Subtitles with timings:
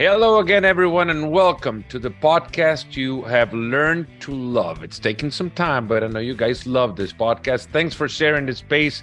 [0.00, 4.82] Hello again, everyone, and welcome to the podcast you have learned to love.
[4.82, 7.66] It's taking some time, but I know you guys love this podcast.
[7.66, 9.02] Thanks for sharing the space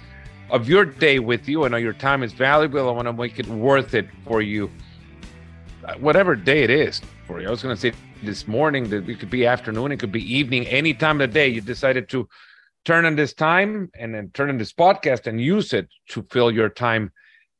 [0.50, 1.64] of your day with you.
[1.64, 2.88] I know your time is valuable.
[2.88, 4.68] I want to make it worth it for you,
[5.84, 7.46] uh, whatever day it is for you.
[7.46, 7.92] I was going to say
[8.24, 11.32] this morning that it could be afternoon, it could be evening, any time of the
[11.32, 12.28] day you decided to
[12.84, 16.50] turn on this time and then turn on this podcast and use it to fill
[16.50, 17.12] your time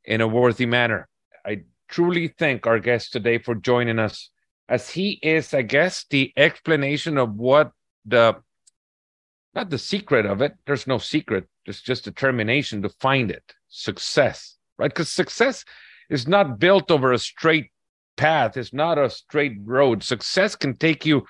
[0.03, 1.07] in a worthy manner.
[1.45, 4.29] I truly thank our guest today for joining us,
[4.67, 7.71] as he is, I guess, the explanation of what
[8.05, 8.37] the
[9.55, 10.53] not the secret of it.
[10.65, 11.47] There's no secret.
[11.65, 13.43] There's just determination to find it.
[13.67, 14.91] Success, right?
[14.91, 15.65] Because success
[16.09, 17.71] is not built over a straight
[18.15, 18.57] path.
[18.57, 20.03] It's not a straight road.
[20.03, 21.25] Success can take you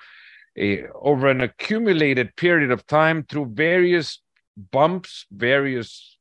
[0.58, 4.20] a, over an accumulated period of time through various
[4.70, 6.18] bumps, various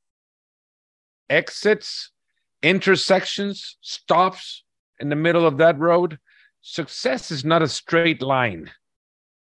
[1.30, 2.12] exits,
[2.62, 4.64] intersections, stops
[5.00, 6.20] in the middle of that road.
[6.62, 8.70] Success is not a straight line.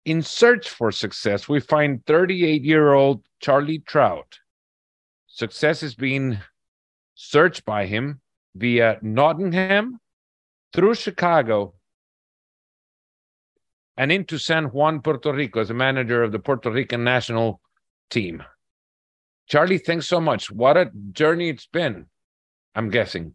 [0.04, 4.38] In search for success, we find 38 year old Charlie Trout.
[5.26, 6.38] Success is being
[7.14, 8.20] searched by him
[8.54, 10.00] via Nottingham
[10.72, 11.74] through Chicago
[13.96, 17.60] and into San Juan, Puerto Rico as a manager of the Puerto Rican national
[18.10, 18.42] team.
[19.48, 20.50] Charlie, thanks so much.
[20.50, 22.06] What a journey it's been.
[22.74, 23.34] I'm guessing.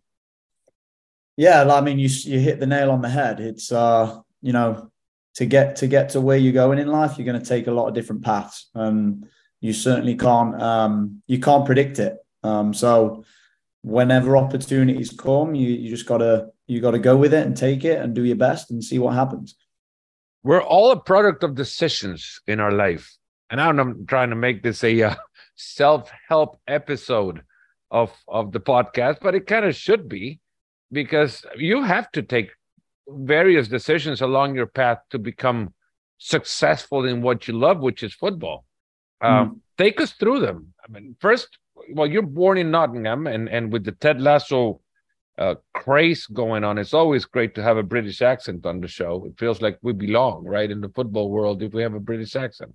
[1.36, 3.40] Yeah, I mean, you you hit the nail on the head.
[3.40, 4.92] It's uh, you know,
[5.36, 7.72] to get to get to where you're going in life, you're going to take a
[7.72, 9.28] lot of different paths, and
[9.62, 12.18] you certainly can't um, you can't predict it.
[12.44, 13.24] Um, so
[13.84, 18.02] whenever opportunities come, you you just gotta you gotta go with it and take it
[18.02, 19.56] and do your best and see what happens.
[20.44, 23.16] We're all a product of decisions in our life,
[23.52, 25.16] and I'm trying to make this a uh,
[25.56, 27.44] self help episode
[27.92, 30.40] of of the podcast, but it kind of should be
[30.92, 32.52] because you have to take
[33.08, 35.74] various decisions along your path to become
[36.18, 38.66] successful in what you love, which is football.
[39.22, 39.60] Um, mm.
[39.78, 40.74] Take us through them.
[40.84, 41.58] I mean, first,
[41.94, 44.82] well, you're born in Nottingham, and and with the Ted Lasso
[45.38, 49.26] uh, craze going on, it's always great to have a British accent on the show.
[49.26, 52.36] It feels like we belong, right, in the football world if we have a British
[52.36, 52.74] accent.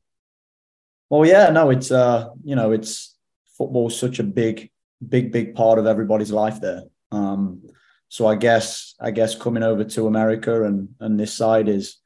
[1.11, 3.17] Well, yeah, no, it's uh, you know, it's
[3.59, 4.71] football's such a big
[5.09, 6.83] big big part of everybody's life there.
[7.11, 7.63] Um,
[8.09, 11.99] so I guess I guess coming over to America and and this side is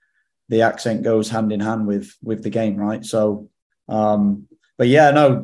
[0.49, 3.05] the accent goes hand in hand with with the game, right?
[3.05, 3.49] So,
[3.89, 4.47] um,
[4.79, 5.43] but yeah, no,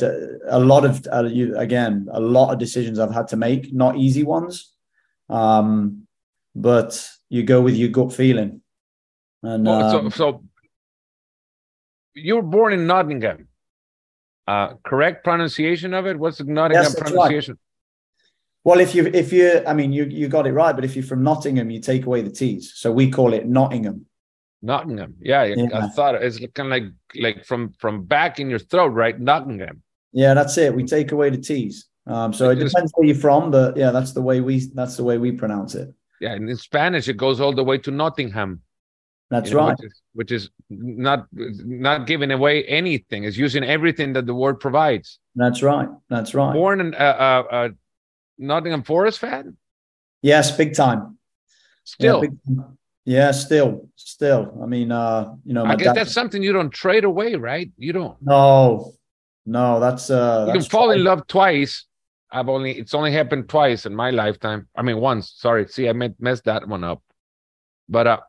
[0.48, 3.96] a lot of uh, you again, a lot of decisions I've had to make, not
[3.96, 4.72] easy ones,
[5.28, 6.06] um,
[6.54, 8.60] but you go with your gut feeling.
[9.42, 10.44] And well, so, um, so
[12.14, 13.48] you were born in Nottingham.
[14.46, 16.18] Uh, correct pronunciation of it?
[16.18, 17.52] What's the Nottingham yes, pronunciation?
[17.52, 17.58] Right.
[18.64, 20.74] Well, if you if you, I mean, you you got it right.
[20.74, 24.06] But if you're from Nottingham, you take away the T's, so we call it Nottingham.
[24.62, 25.66] Nottingham, yeah, yeah.
[25.74, 29.18] I thought it's kind of like like from from back in your throat, right?
[29.18, 29.82] Nottingham.
[30.12, 30.74] Yeah, that's it.
[30.74, 31.88] We take away the T's.
[32.06, 34.96] Um, so it, it depends where you're from, but yeah, that's the way we that's
[34.96, 35.92] the way we pronounce it.
[36.20, 38.60] Yeah, and in Spanish, it goes all the way to Nottingham.
[39.32, 39.78] That's you know, right.
[39.78, 43.24] Which is, which is, not not giving away anything.
[43.24, 45.18] It's using everything that the word provides.
[45.34, 45.88] That's right.
[46.10, 46.52] That's right.
[46.52, 47.68] Born in uh, uh, uh,
[48.36, 49.56] Nottingham Forest fan.
[50.20, 51.16] Yes, big time.
[51.84, 52.22] Still.
[52.22, 52.78] Yeah, time.
[53.06, 54.60] yeah, still, still.
[54.62, 57.72] I mean, uh, you know, I guess dad, that's something you don't trade away, right?
[57.78, 58.20] You don't.
[58.20, 58.92] No,
[59.46, 60.44] no, that's uh.
[60.46, 61.86] You that's can fall in love twice.
[62.30, 64.68] I've only it's only happened twice in my lifetime.
[64.76, 65.32] I mean, once.
[65.34, 67.02] Sorry, see, I messed that one up.
[67.88, 68.20] But uh,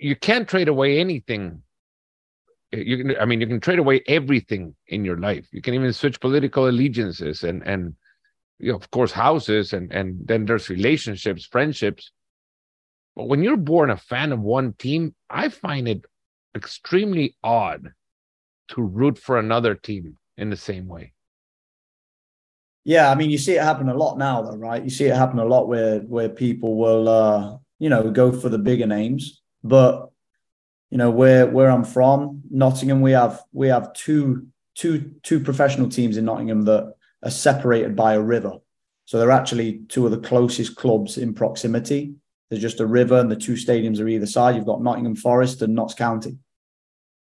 [0.00, 1.62] you can't trade away anything.
[2.72, 5.46] You can i mean you can trade away everything in your life.
[5.52, 7.94] You can even switch political allegiances and and
[8.58, 12.12] you know, of course houses and and then there's relationships friendships.
[13.14, 16.04] But when you're born a fan of one team i find it
[16.54, 17.92] extremely odd
[18.68, 21.12] to root for another team in the same way.
[22.84, 24.82] Yeah i mean you see it happen a lot now though right?
[24.82, 28.48] You see it happen a lot where where people will uh you know go for
[28.48, 30.10] the bigger names but
[30.90, 35.88] you know where where I'm from, Nottingham, we have we have two two two professional
[35.88, 38.52] teams in Nottingham that are separated by a river.
[39.04, 42.14] So they're actually two of the closest clubs in proximity.
[42.48, 44.54] There's just a river, and the two stadiums are either side.
[44.54, 46.38] You've got Nottingham Forest and Notts County.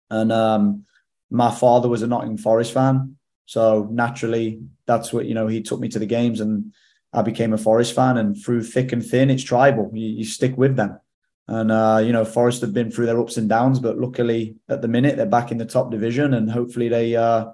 [0.10, 0.86] And um,
[1.30, 3.18] my father was a Nottingham Forest fan,
[3.48, 5.48] so naturally, that's what you know.
[5.48, 6.74] He took me to the games, and
[7.14, 8.18] I became a Forest fan.
[8.18, 9.90] And through thick and thin, it's tribal.
[9.94, 11.00] You, you stick with them.
[11.48, 14.82] And uh, you know, Forest have been through their ups and downs, but luckily at
[14.82, 17.46] the minute they're back in the top division, and hopefully they uh,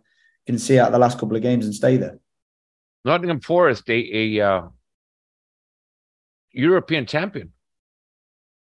[0.47, 2.19] can see out the last couple of games and stay there.
[3.05, 4.61] Nottingham Forest, a, a uh,
[6.51, 7.51] European champion.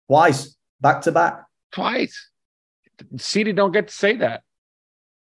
[0.09, 1.45] twice, back to back.
[1.71, 2.31] Twice.
[3.17, 4.43] City don't get to say that.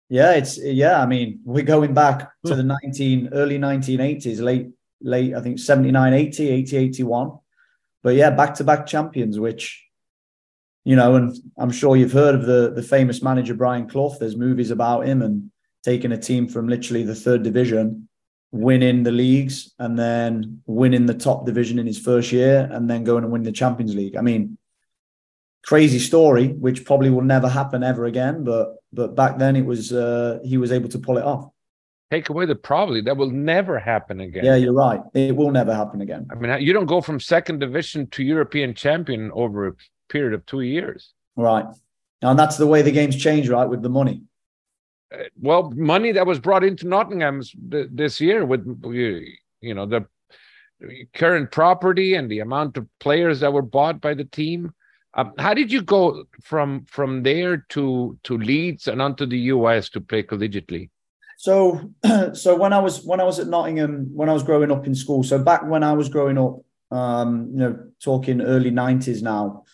[0.09, 1.01] Yeah, it's yeah.
[1.01, 4.71] I mean, we're going back to the 19 early 1980s, late
[5.03, 7.39] late I think 79, 80, 80, 81.
[8.03, 9.85] But yeah, back to back champions, which
[10.85, 14.17] you know, and I'm sure you've heard of the the famous manager Brian Clough.
[14.19, 15.51] There's movies about him and
[15.85, 18.09] taking a team from literally the third division,
[18.51, 23.05] winning the leagues, and then winning the top division in his first year, and then
[23.05, 24.17] going and win the Champions League.
[24.17, 24.59] I mean,
[25.63, 28.45] crazy story, which probably will never happen ever again.
[28.45, 31.51] But but back then it was uh, he was able to pull it off.
[32.11, 34.45] Take away the probably that will never happen again.
[34.45, 35.01] Yeah, you're right.
[35.15, 36.27] It will never happen again.
[36.33, 39.77] I mean, you don't go from second division to European champion over
[40.11, 41.13] period of two years.
[41.37, 41.65] Right.
[42.23, 43.69] And that's the way the game's changed, right?
[43.69, 44.23] With the money.
[45.13, 50.07] Uh, well, money that was brought into Nottingham this year with you know the
[51.15, 54.73] current property and the amount of players that were bought by the team.
[55.15, 59.89] Um, how did you go from from there to to Leeds and onto the US
[59.91, 60.91] to play collegiately?
[61.37, 61.91] So,
[62.35, 64.95] so when I was when I was at Nottingham, when I was growing up in
[64.95, 66.61] school, so back when I was growing up,
[66.91, 69.65] um, you know, talking early nineties now,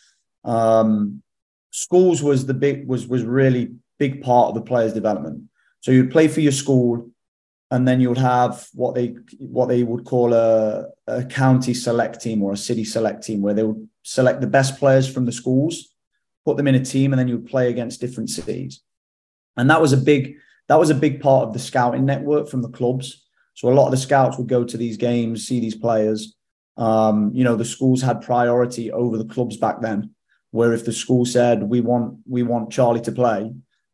[0.46, 1.22] um,
[1.70, 5.42] schools was the big was was really big part of the players' development.
[5.80, 7.10] So you'd play for your school,
[7.70, 12.22] and then you would have what they what they would call a, a county select
[12.22, 15.32] team or a city select team, where they would select the best players from the
[15.32, 15.94] schools,
[16.44, 18.82] put them in a team, and then you would play against different cities.
[19.56, 20.36] And that was a big
[20.68, 23.24] that was a big part of the scouting network from the clubs.
[23.54, 26.34] So a lot of the scouts would go to these games, see these players.
[26.76, 30.14] Um, you know, the schools had priority over the clubs back then.
[30.56, 33.52] Where if the school said we want we want Charlie to play,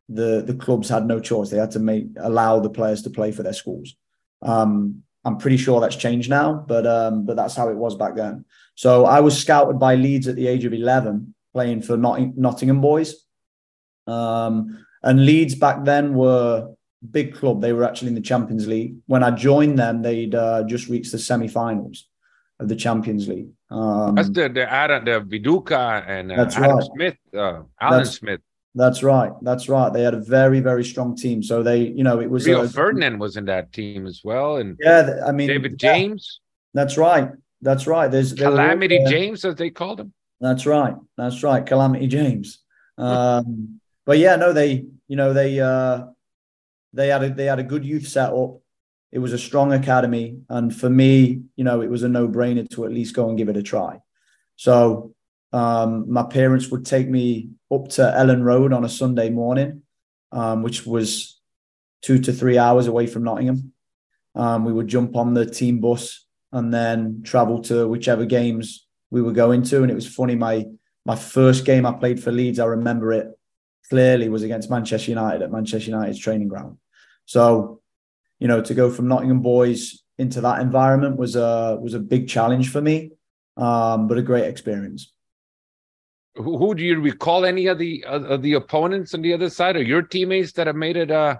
[0.09, 1.49] the the clubs had no choice.
[1.49, 3.95] They had to make allow the players to play for their schools.
[4.41, 8.15] Um, I'm pretty sure that's changed now, but um, but that's how it was back
[8.15, 8.45] then.
[8.75, 12.81] So I was scouted by Leeds at the age of 11, playing for Notting- Nottingham
[12.81, 13.15] boys.
[14.07, 16.73] Um, and Leeds back then were
[17.11, 17.61] big club.
[17.61, 18.95] They were actually in the Champions League.
[19.05, 22.07] When I joined them, they'd uh, just reached the semi-finals
[22.59, 23.49] of the Champions League.
[23.73, 26.83] Um, that's the the Adam, the Viduka and uh, Adam right.
[26.93, 28.41] Smith, uh, Alan that's, Smith.
[28.75, 29.31] That's right.
[29.41, 29.91] That's right.
[29.91, 31.41] They had a very very strong team.
[31.41, 34.77] So they, you know, it was Rio Ferdinand was in that team as well, and
[34.79, 36.39] yeah, I mean David yeah, James.
[36.73, 37.29] That's right.
[37.61, 38.11] That's right.
[38.11, 40.13] There's Calamity all, James, as they called him.
[40.39, 40.95] That's right.
[41.17, 41.65] That's right.
[41.65, 42.59] Calamity James.
[42.97, 46.07] Um, but yeah, no, they, you know, they uh,
[46.91, 48.59] they had a, they had a good youth setup.
[49.13, 52.67] It was a strong academy, and for me, you know, it was a no brainer
[52.71, 53.99] to at least go and give it a try.
[54.55, 55.13] So
[55.53, 59.83] um, my parents would take me up to Elland Road on a Sunday morning,
[60.31, 61.39] um, which was
[62.01, 63.73] two to three hours away from Nottingham.
[64.33, 69.21] Um, we would jump on the team bus and then travel to whichever games we
[69.21, 69.83] were going to.
[69.83, 70.35] And it was funny.
[70.35, 70.65] My
[71.05, 73.27] my first game I played for Leeds, I remember it
[73.89, 76.77] clearly was against Manchester United at Manchester United's training ground.
[77.25, 77.81] So,
[78.43, 82.27] you know, to go from Nottingham boys into that environment was a was a big
[82.27, 83.11] challenge for me,
[83.55, 85.13] um, but a great experience.
[86.35, 87.45] Who, who do you recall?
[87.45, 90.75] Any of the of the opponents on the other side, or your teammates that have
[90.75, 91.37] made it uh,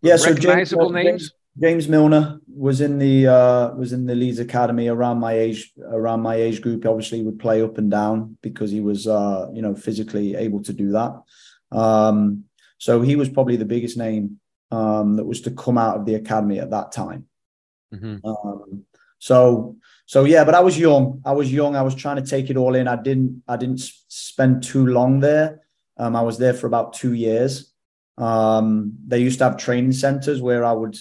[0.00, 1.32] yeah, recognizable so James, names?
[1.60, 6.20] James Milner was in the uh, was in the Leeds Academy around my age around
[6.20, 6.84] my age group.
[6.84, 10.72] Obviously, would play up and down because he was uh, you know physically able to
[10.72, 11.12] do that.
[11.70, 12.46] Um,
[12.78, 14.40] so he was probably the biggest name
[14.72, 17.26] um, that was to come out of the academy at that time.
[17.94, 18.26] Mm-hmm.
[18.26, 18.84] Um,
[19.18, 19.76] so
[20.06, 21.22] so yeah, but I was young.
[21.24, 21.76] I was young.
[21.76, 22.88] I was trying to take it all in.
[22.88, 25.60] I didn't I didn't spend too long there.
[25.96, 27.72] Um, I was there for about two years.
[28.18, 30.96] Um, they used to have training centers where I would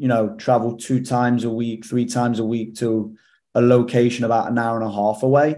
[0.00, 3.14] you know, travel two times a week, three times a week to
[3.54, 5.56] a location about an hour and a half away.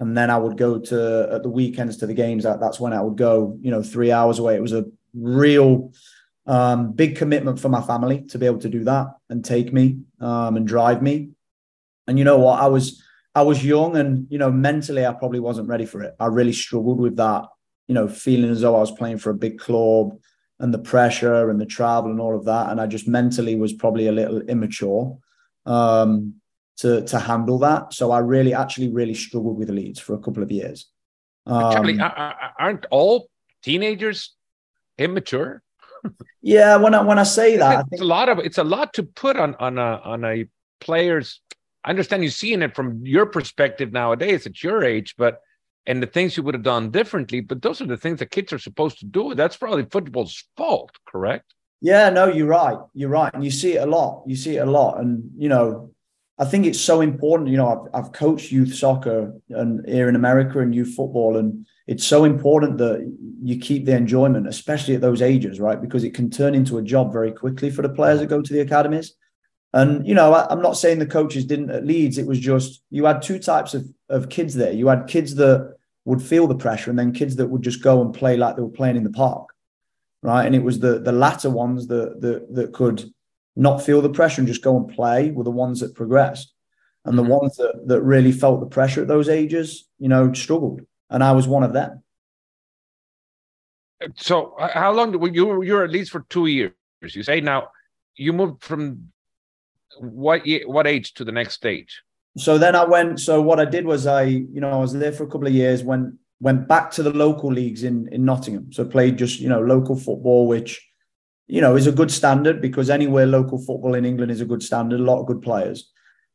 [0.00, 2.42] And then I would go to at the weekends to the games.
[2.42, 4.56] That, that's when I would go, you know, three hours away.
[4.56, 5.92] It was a real
[6.48, 9.98] um, big commitment for my family to be able to do that and take me
[10.18, 11.30] um, and drive me.
[12.06, 12.60] And you know what?
[12.60, 13.02] I was
[13.34, 16.16] I was young and you know mentally I probably wasn't ready for it.
[16.18, 17.44] I really struggled with that,
[17.86, 20.18] you know, feeling as though I was playing for a big club
[20.58, 22.70] and the pressure and the travel and all of that.
[22.70, 25.18] And I just mentally was probably a little immature
[25.66, 26.40] um,
[26.78, 27.92] to to handle that.
[27.92, 30.86] So I really, actually, really struggled with Leeds for a couple of years.
[31.44, 33.28] Um, Charlie, aren't all
[33.62, 34.34] teenagers
[34.96, 35.62] immature?
[36.42, 39.02] Yeah, when I when I say that, it's a lot of it's a lot to
[39.02, 40.46] put on on a on a
[40.80, 41.40] player's.
[41.84, 45.40] I understand you seeing it from your perspective nowadays at your age, but
[45.88, 47.40] and the things you would have done differently.
[47.40, 49.34] But those are the things that kids are supposed to do.
[49.34, 51.54] That's probably football's fault, correct?
[51.80, 52.76] Yeah, no, you're right.
[52.92, 53.32] You're right.
[53.32, 54.24] And you see it a lot.
[54.26, 55.00] You see it a lot.
[55.00, 55.92] And, you know,
[56.38, 57.48] I think it's so important.
[57.48, 61.66] You know, I've, I've coached youth soccer and here in America and youth football, and
[61.88, 63.10] it's so important that
[63.42, 65.80] you keep the enjoyment, especially at those ages, right?
[65.80, 68.52] Because it can turn into a job very quickly for the players that go to
[68.52, 69.14] the academies.
[69.72, 72.18] And you know, I, am not saying the coaches didn't at Leeds.
[72.18, 74.72] It was just you had two types of of kids there.
[74.72, 78.02] You had kids that would feel the pressure, and then kids that would just go
[78.02, 79.48] and play like they were playing in the park,
[80.22, 80.44] right?
[80.44, 83.10] And it was the the latter ones that that that could
[83.56, 86.52] not feel the pressure and just go and play were the ones that progressed.
[87.04, 87.32] And the mm-hmm.
[87.32, 90.82] ones that, that really felt the pressure at those ages, you know, struggled.
[91.10, 92.02] And I was one of them.
[94.16, 96.72] So how long did you you were at least for two years?
[97.02, 97.68] You say now
[98.14, 99.10] you moved from
[99.98, 102.02] what what age to the next stage?
[102.36, 103.18] So then I went.
[103.18, 105.52] So what I did was I, you know, I was there for a couple of
[105.52, 105.82] years.
[105.82, 108.72] Went went back to the local leagues in in Nottingham.
[108.72, 110.88] So played just you know local football, which
[111.48, 114.62] you know, is a good standard because anywhere local football in England is a good
[114.62, 115.90] standard, a lot of good players.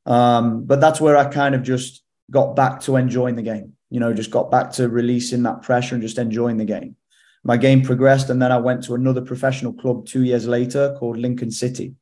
[0.06, 4.00] Um, but that's where I kind of just got back to enjoying the game, you
[4.00, 6.96] know, just got back to releasing that pressure and just enjoying the game.
[7.44, 11.20] My game progressed, and then I went to another professional club two years later called
[11.20, 11.94] Lincoln City,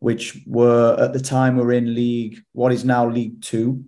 [0.00, 3.84] which were at the time were in League, what is now League Two.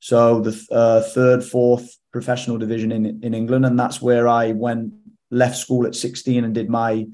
[0.00, 3.66] So the uh, third, fourth professional division in, in England.
[3.66, 4.94] And that's where I went,
[5.30, 7.04] left school at 16 and did my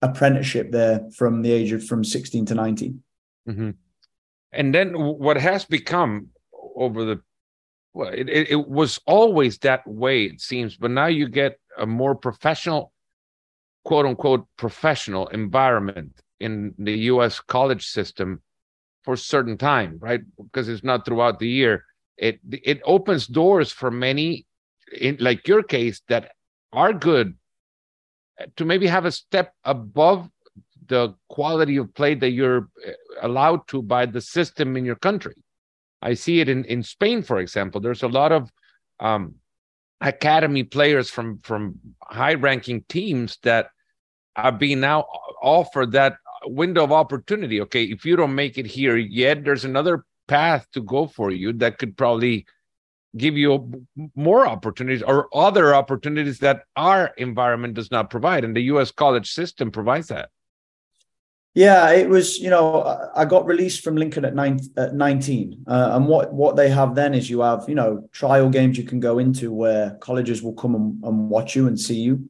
[0.00, 3.02] apprenticeship there from the age of from 16 to 19
[3.48, 3.70] mm-hmm.
[4.52, 6.28] and then what has become
[6.74, 7.20] over the
[7.92, 11.86] well it, it, it, was always that way it seems but now you get a
[11.86, 12.92] more professional
[13.84, 18.40] quote unquote professional environment in the us college system
[19.02, 21.84] for a certain time right because it's not throughout the year
[22.16, 24.46] it it opens doors for many
[24.98, 26.32] in like your case that
[26.72, 27.34] are good
[28.56, 30.28] to maybe have a step above
[30.88, 32.92] the quality of play that you're uh,
[33.22, 35.34] allowed to by the system in your country.
[36.02, 37.80] I see it in, in Spain, for example.
[37.80, 38.50] There's a lot of
[39.00, 39.34] um,
[40.00, 43.68] academy players from from high ranking teams that
[44.36, 45.06] are being now
[45.42, 47.60] offered that window of opportunity.
[47.62, 51.52] Okay, if you don't make it here yet, there's another path to go for you
[51.54, 52.46] that could probably
[53.16, 58.62] give you more opportunities or other opportunities that our environment does not provide and the
[58.74, 60.30] US college system provides that
[61.54, 65.90] yeah it was you know i got released from lincoln at, nine, at 19 uh,
[65.92, 69.00] and what what they have then is you have you know trial games you can
[69.00, 72.28] go into where colleges will come and, and watch you and see you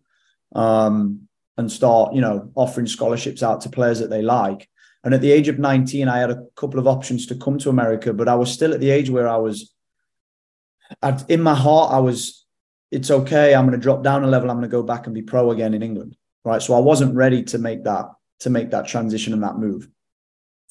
[0.54, 4.68] um, and start you know offering scholarships out to players that they like
[5.04, 7.68] and at the age of 19 i had a couple of options to come to
[7.68, 9.74] america but i was still at the age where i was
[11.28, 12.44] in my heart, I was,
[12.90, 13.54] it's okay.
[13.54, 14.50] I'm going to drop down a level.
[14.50, 16.16] I'm going to go back and be pro again in England.
[16.44, 16.62] Right.
[16.62, 18.06] So I wasn't ready to make that,
[18.40, 19.88] to make that transition and that move.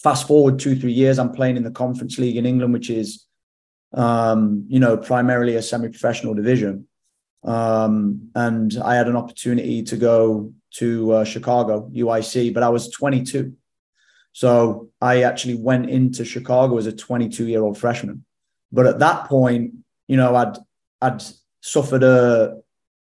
[0.02, 3.26] Fast forward two, three years, I'm playing in the conference league in England, which is,
[3.94, 6.88] um, you know, primarily a semi-professional division.
[7.44, 12.90] Um, and I had an opportunity to go to uh, Chicago UIC, but I was
[12.92, 13.54] 22.
[14.34, 18.26] So I actually went into Chicago as a 22 year old freshman.
[18.72, 19.74] But at that point,
[20.08, 20.58] you know, I'd
[21.02, 21.24] I'd
[21.62, 22.58] suffered a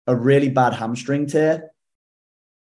[0.07, 1.71] a really bad hamstring tear,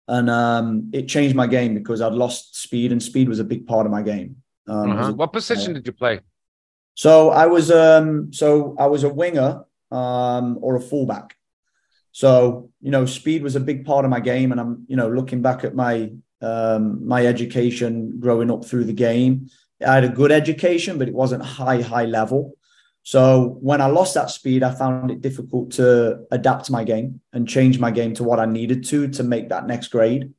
[0.07, 3.65] and um, it changed my game because I'd lost speed, and speed was a big
[3.67, 4.37] part of my game.
[4.67, 5.13] Um, uh-huh.
[5.13, 6.19] What position uh, did you play?
[6.95, 11.35] So I was um, so I was a winger um, or a fullback.
[12.11, 15.09] So you know, speed was a big part of my game, and I'm you know
[15.09, 19.49] looking back at my um, my education growing up through the game.
[19.85, 22.53] I had a good education, but it wasn't high high level.
[23.05, 27.47] So when I lost that speed, I found it difficult to adapt my game and
[27.47, 30.33] change my game to what I needed to to make that next grade.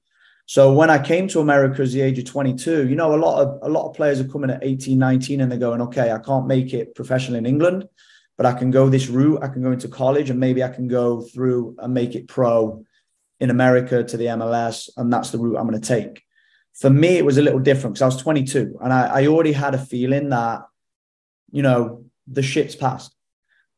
[0.47, 3.41] So when I came to America as the age of 22, you know, a lot
[3.41, 6.19] of a lot of players are coming at 18, 19 and they're going, okay, I
[6.19, 7.89] can't make it professional in England,
[8.37, 9.45] but I can go this route.
[9.45, 12.85] I can go into college and maybe I can go through and make it pro
[13.39, 14.91] in America to the MLS.
[14.97, 16.25] And that's the route I'm going to take.
[16.75, 19.53] For me, it was a little different because I was 22 and I, I already
[19.53, 20.63] had a feeling that,
[21.53, 23.15] you know, the shit's passed,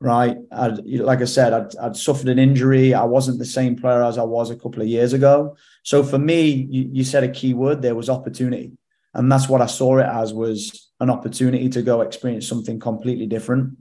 [0.00, 0.36] right?
[0.52, 2.94] I'd, like I said, I'd, I'd suffered an injury.
[2.94, 5.56] I wasn't the same player as I was a couple of years ago.
[5.82, 7.82] So for me, you, you said a key word.
[7.82, 8.72] There was opportunity,
[9.14, 13.26] and that's what I saw it as was an opportunity to go experience something completely
[13.26, 13.76] different,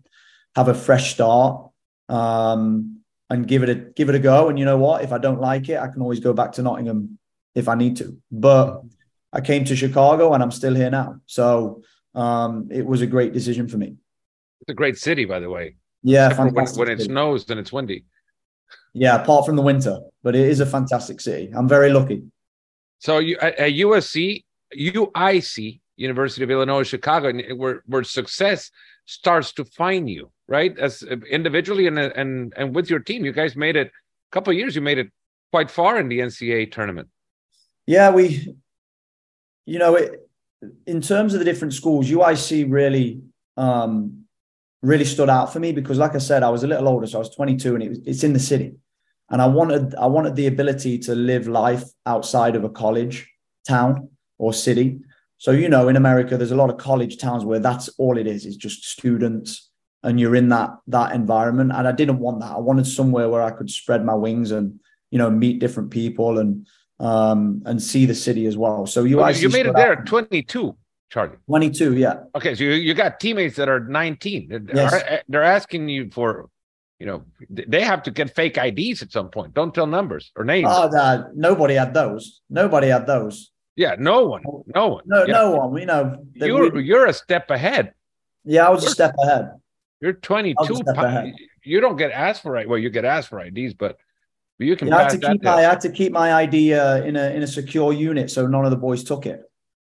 [0.56, 1.70] have a fresh start,
[2.10, 4.50] um, and give it a give it a go.
[4.50, 5.04] And you know what?
[5.04, 7.20] If I don't like it, I can always go back to Nottingham
[7.56, 8.18] if I need to.
[8.32, 8.82] But
[9.34, 11.20] I came to Chicago, and I'm still here now.
[11.26, 11.82] So
[12.16, 13.96] um, it was a great decision for me.
[14.62, 15.76] It's a great city, by the way.
[16.04, 18.06] Yeah, when, when it snows and it's windy.
[18.94, 21.52] Yeah, apart from the winter, but it is a fantastic city.
[21.56, 22.24] I'm very lucky.
[23.00, 24.44] So you at, at USC,
[24.76, 28.72] UIC, University of Illinois Chicago, where where success
[29.06, 30.78] starts to find you, right?
[30.78, 34.58] As individually and and and with your team, you guys made it a couple of
[34.58, 34.76] years.
[34.76, 35.12] You made it
[35.52, 37.10] quite far in the NCAA tournament.
[37.86, 38.54] Yeah, we,
[39.66, 40.30] you know, it,
[40.86, 43.22] in terms of the different schools, UIC really,
[43.56, 44.26] um,
[44.82, 47.18] really stood out for me because, like I said, I was a little older, so
[47.18, 48.74] I was 22, and it was, it's in the city,
[49.30, 53.30] and I wanted I wanted the ability to live life outside of a college
[53.68, 55.00] town or city.
[55.38, 58.28] So you know, in America, there's a lot of college towns where that's all it
[58.28, 59.70] is is just students,
[60.04, 61.72] and you're in that that environment.
[61.74, 62.52] And I didn't want that.
[62.52, 64.80] I wanted somewhere where I could spread my wings and
[65.12, 66.68] you know meet different people and
[67.00, 68.86] um, and see the city as well.
[68.86, 70.76] So you well, you made it there at 22,
[71.10, 71.38] Charlie.
[71.48, 72.16] 22, yeah.
[72.36, 74.70] Okay, so you, you got teammates that are 19.
[74.74, 74.92] Yes.
[74.92, 76.50] They're, they're asking you for,
[77.00, 79.54] you know, they have to get fake IDs at some point.
[79.54, 80.68] Don't tell numbers or names.
[80.70, 82.42] Oh, no, nobody had those.
[82.50, 83.52] Nobody had those.
[83.78, 84.42] Yeah, no one,
[84.74, 85.04] no one.
[85.06, 85.34] No, yeah.
[85.34, 85.80] no one.
[85.80, 87.94] You know, you're we, you're a step ahead.
[88.44, 89.52] Yeah, I was you're, a step ahead.
[90.02, 90.82] You're 22.
[91.64, 92.68] You don't get asked for right.
[92.68, 93.98] Well, you get asked for IDs, but
[94.58, 94.92] you can.
[94.92, 97.44] I had to keep my, I had to keep my ID uh, in a in
[97.44, 99.44] a secure unit, so none of the boys took it.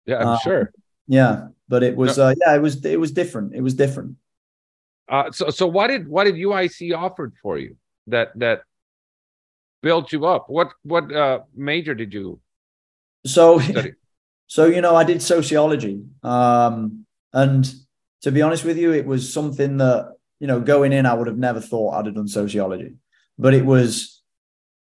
[0.06, 0.74] Yeah, I'm uh, sure.
[1.08, 3.56] Yeah, but it was uh, yeah, it was it was different.
[3.56, 4.16] It was different.
[5.10, 8.62] Uh, so so what did what did UIC offered for you that that
[9.82, 10.50] built you up?
[10.50, 12.40] What what uh, major did you?
[13.26, 13.94] So study?
[14.48, 17.74] so you know I did sociology, um, and
[18.22, 21.28] to be honest with you, it was something that you know going in I would
[21.28, 22.96] have never thought I'd have done sociology,
[23.38, 24.18] but it was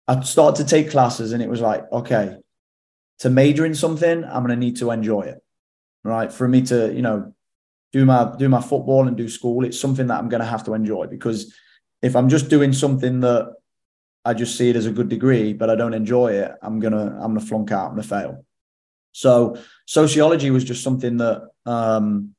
[0.08, 2.38] I started to take classes and it was like, okay,
[3.20, 5.44] to major in something, I'm going to need to enjoy it.
[6.08, 6.32] Right.
[6.32, 7.34] For me to, you know,
[7.92, 10.64] do my do my football and do school, it's something that I'm going to have
[10.64, 11.54] to enjoy because
[12.02, 13.54] if I'm just doing something that
[14.24, 17.18] I just see it as a good degree, but I don't enjoy it, I'm gonna
[17.20, 18.46] I'm gonna flunk out, I'm gonna fail.
[19.12, 22.36] So sociology was just something that um,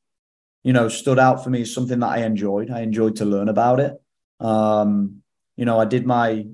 [0.65, 2.71] you know stood out for me as something that I enjoyed.
[2.71, 4.01] I enjoyed to learn about it.
[4.41, 5.23] Um,
[5.57, 6.47] you know, I did my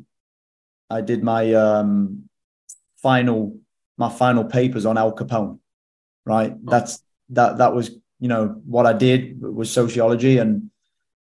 [0.91, 2.29] I did my um,
[2.97, 3.57] final
[3.97, 5.61] my final papers on Al Capone.
[6.27, 6.71] Right, oh.
[6.71, 10.71] that's that that was you know what I did was sociology, and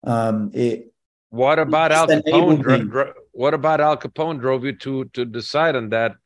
[0.04, 0.92] um, it.
[1.30, 2.62] What about Al Capone?
[2.62, 6.16] Dro- dro- what about Al Capone drove you to to decide on that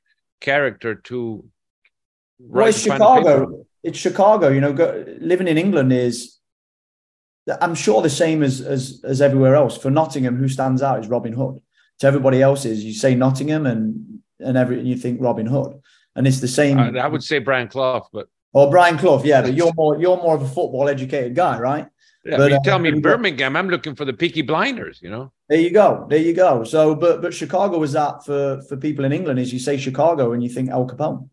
[0.41, 1.45] character to?
[2.39, 3.67] Well, it's Chicago.
[3.83, 4.49] It's Chicago.
[4.49, 6.37] You know, go, living in England is
[7.61, 9.77] I'm sure the same as as as everywhere else.
[9.79, 11.61] For Nottingham, who stands out is Robin Hood
[12.01, 15.81] to everybody else, is You say Nottingham and and every you think Robin Hood,
[16.17, 16.79] and it's the same.
[16.79, 20.17] I, I would say Brian Clough, but or Brian Clough, yeah, but you're more you're
[20.17, 21.87] more of a football educated guy, right?
[22.25, 25.31] Yeah, but, you uh, tell me Birmingham, I'm looking for the Peaky Blinders, you know.
[25.51, 26.65] There you go, there you go.
[26.65, 30.33] So, but but Chicago was that for for people in England is you say Chicago
[30.33, 31.29] and you think Al Capone,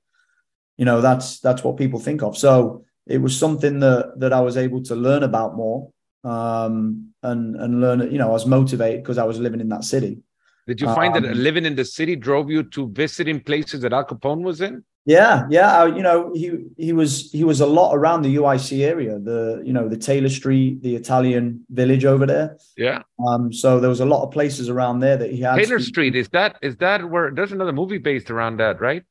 [0.76, 2.38] you know that's that's what people think of.
[2.38, 5.92] So it was something that that I was able to learn about more,
[6.26, 8.12] um, and and learn.
[8.12, 10.20] You know, I was motivated because I was living in that city.
[10.68, 13.94] Did you find um, that living in the city drove you to visiting places that
[13.94, 14.84] Al Capone was in?
[15.06, 15.76] Yeah, yeah.
[15.76, 19.62] I, you know, he he was he was a lot around the UIC area, the
[19.66, 22.58] you know the Taylor Street, the Italian village over there.
[22.78, 23.02] Yeah.
[23.28, 23.52] Um.
[23.52, 25.58] So there was a lot of places around there that he had.
[25.58, 29.04] Taylor Street is that is that where there's another movie based around that, right?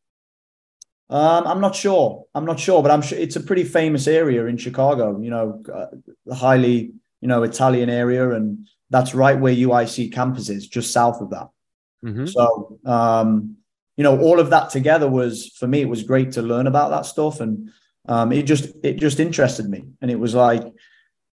[1.11, 2.25] Um, I'm not sure.
[2.35, 5.21] I'm not sure, but I'm sure it's a pretty famous area in Chicago.
[5.21, 10.67] You know, uh, highly you know Italian area, and that's right where UIC campus is,
[10.67, 11.49] just south of that.
[12.03, 12.27] Mm-hmm.
[12.27, 13.57] So, um,
[13.97, 15.81] you know, all of that together was for me.
[15.81, 17.71] It was great to learn about that stuff, and
[18.09, 19.85] um, it just it just interested me.
[20.01, 20.65] And it was like,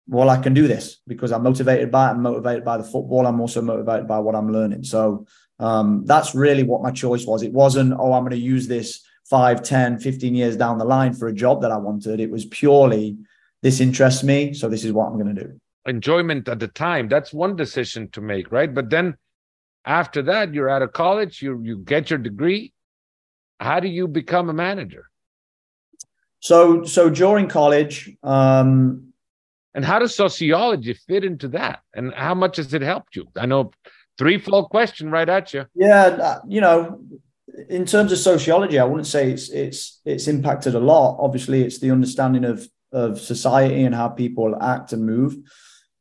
[0.07, 2.11] well, I can do this because I'm motivated by it.
[2.11, 3.27] I'm motivated by the football.
[3.27, 4.83] I'm also motivated by what I'm learning.
[4.83, 5.27] So
[5.59, 7.43] um, that's really what my choice was.
[7.43, 11.13] It wasn't, oh, I'm going to use this 5, 10, 15 years down the line
[11.13, 12.19] for a job that I wanted.
[12.19, 13.17] It was purely,
[13.61, 14.53] this interests me.
[14.53, 18.09] So this is what I'm going to do enjoyment at the time that's one decision
[18.09, 19.15] to make right but then
[19.87, 22.73] after that you're out of college you you get your degree.
[23.59, 25.05] How do you become a manager?
[26.39, 29.13] So so during college um
[29.73, 31.79] and how does sociology fit into that?
[31.93, 33.27] And how much has it helped you?
[33.35, 33.71] I know
[34.17, 35.65] threefold question right at you.
[35.73, 37.01] Yeah uh, you know
[37.69, 41.17] in terms of sociology i wouldn't say it's it's it's impacted a lot.
[41.19, 45.35] Obviously it's the understanding of of society and how people act and move.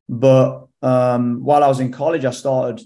[0.09, 2.81] But um, while I was in college, I started,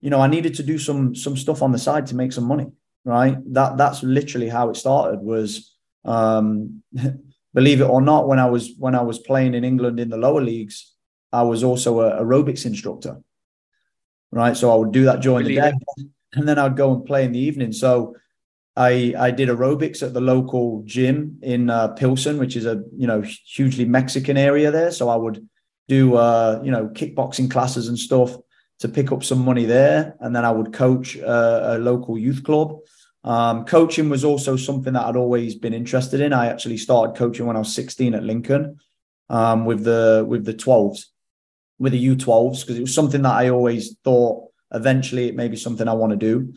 [0.00, 2.44] you know, I needed to do some some stuff on the side to make some
[2.44, 2.66] money.
[3.04, 3.36] Right.
[3.52, 5.20] That that's literally how it started.
[5.20, 6.82] Was um,
[7.54, 10.16] believe it or not, when I was when I was playing in England in the
[10.16, 10.94] lower leagues,
[11.32, 13.20] I was also a aerobics instructor.
[14.30, 14.56] Right.
[14.56, 15.72] So I would do that during the day,
[16.34, 17.72] and then I'd go and play in the evening.
[17.72, 18.14] So
[18.76, 23.06] I I did aerobics at the local gym in uh, Pilsen, which is a you
[23.06, 24.92] know hugely Mexican area there.
[24.92, 25.48] So I would
[25.88, 28.36] do uh, you know kickboxing classes and stuff
[28.80, 32.44] to pick up some money there, and then I would coach a, a local youth
[32.44, 32.78] club.
[33.24, 36.32] Um, coaching was also something that I'd always been interested in.
[36.32, 38.78] I actually started coaching when I was 16 at Lincoln
[39.28, 41.06] um, with the with the 12s,
[41.78, 45.56] with the U12s, because it was something that I always thought eventually it may be
[45.56, 46.54] something I want to do.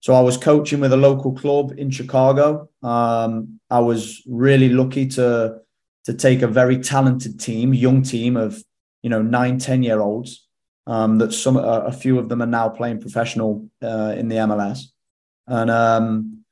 [0.00, 2.68] So I was coaching with a local club in Chicago.
[2.82, 5.60] Um, I was really lucky to
[6.04, 8.62] to take a very talented team, young team of
[9.02, 10.41] you know nine, ten year olds.
[10.84, 14.86] Um, that some a few of them are now playing professional uh, in the MLS,
[15.46, 16.44] and um,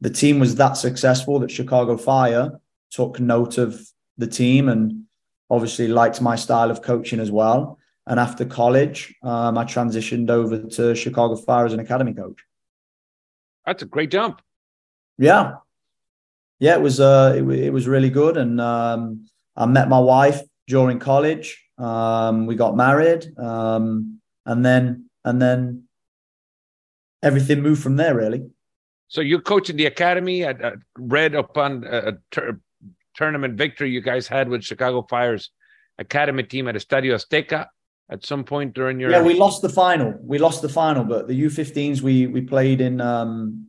[0.00, 3.80] the team was that successful that Chicago Fire took note of
[4.18, 5.04] the team and
[5.50, 7.78] obviously liked my style of coaching as well.
[8.08, 12.40] And after college, um, I transitioned over to Chicago Fire as an academy coach.
[13.64, 14.42] That's a great jump.
[15.18, 15.54] Yeah,
[16.58, 20.40] yeah, it was uh, it, it was really good, and um, I met my wife
[20.66, 21.62] during college.
[21.78, 25.84] Um, we got married, um, and then and then
[27.22, 28.14] everything moved from there.
[28.14, 28.46] Really.
[29.08, 30.44] So you coached in the academy.
[30.44, 32.60] I, I read upon a, ter-
[33.14, 35.50] tournament victory you guys had with Chicago Fire's
[35.98, 37.66] academy team at Estadio Azteca
[38.10, 41.26] at some point during your yeah we lost the final we lost the final but
[41.26, 43.68] the u15s we we played in um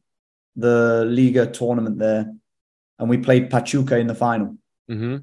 [0.56, 2.32] the liga tournament there
[3.00, 4.56] and we played pachuca in the final
[4.90, 5.18] mm-hmm.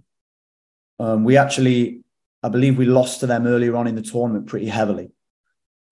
[1.04, 2.00] um, we actually
[2.44, 5.10] i believe we lost to them earlier on in the tournament pretty heavily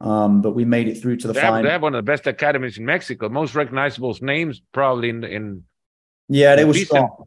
[0.01, 2.05] um, but we made it through to the they final have, they have one of
[2.05, 5.65] the best academies in mexico most recognizable names probably in in
[6.29, 7.25] yeah they were strong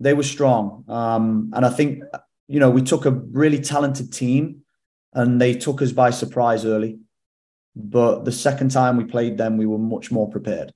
[0.00, 2.02] they were strong um, and i think
[2.46, 4.62] you know we took a really talented team
[5.18, 6.98] and they took us by surprise early.
[7.74, 10.72] But the second time we played them, we were much more prepared.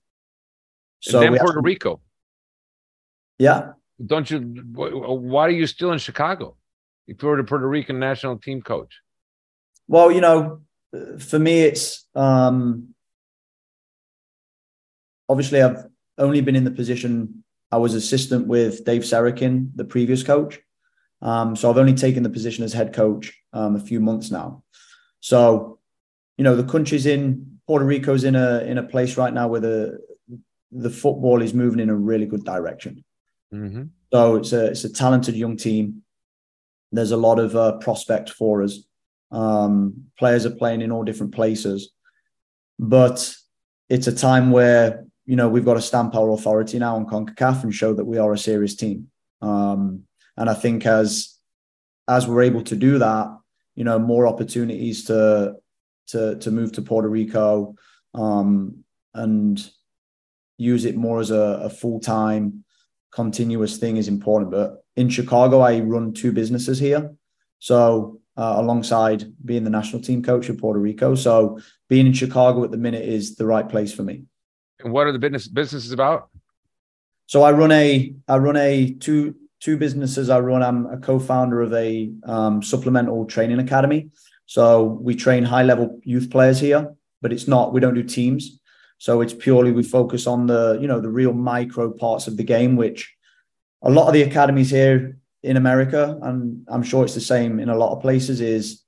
[1.01, 2.01] So and then Puerto actually, Rico.
[3.39, 3.73] Yeah.
[4.05, 4.41] Don't you?
[4.41, 6.57] Why are you still in Chicago?
[7.07, 9.01] If you were the Puerto Rican national team coach.
[9.89, 10.61] Well, you know,
[11.19, 12.95] for me, it's um,
[15.29, 15.85] obviously I've
[16.19, 17.45] only been in the position.
[17.71, 20.61] I was assistant with Dave Sarachan, the previous coach.
[21.23, 24.65] Um, so I've only taken the position as head coach um, a few months now.
[25.21, 25.79] So,
[26.37, 29.61] you know, the country's in Puerto Rico's in a in a place right now where
[29.61, 30.01] the
[30.73, 33.05] the football is moving in a really good direction.
[33.55, 33.85] Mm-hmm.
[34.13, 36.02] So it's a it's a talented young team.
[36.93, 38.79] There's a lot of uh, prospect for us.
[39.31, 41.91] Um, players are playing in all different places,
[42.79, 43.35] but
[43.89, 47.63] it's a time where you know we've got to stamp our authority now on Concacaf
[47.63, 49.09] and show that we are a serious team.
[49.41, 50.05] Um,
[50.37, 51.39] and I think as
[52.09, 53.29] as we're able to do that,
[53.75, 55.57] you know, more opportunities to
[56.09, 57.75] to to move to Puerto Rico
[58.15, 59.71] um, and
[60.59, 62.65] use it more as a, a full time
[63.13, 64.51] continuous thing is important.
[64.51, 67.15] But in Chicago, I run two businesses here,
[67.59, 72.65] so uh, alongside being the national team coach of Puerto Rico, so being in Chicago
[72.65, 74.25] at the minute is the right place for me.
[74.81, 76.29] And what are the business businesses about?
[77.27, 80.63] So I run a I run a two two businesses I run.
[80.63, 84.11] I'm a co-founder of a um, supplemental training academy.
[84.47, 87.73] So we train high-level youth players here, but it's not.
[87.73, 88.61] We don't do teams.
[88.99, 92.45] So it's purely we focus on the you know the real micro parts of the
[92.45, 93.15] game, which
[93.83, 97.69] a lot of the academies here in America, and I'm sure it's the same in
[97.69, 98.83] a lot of places, is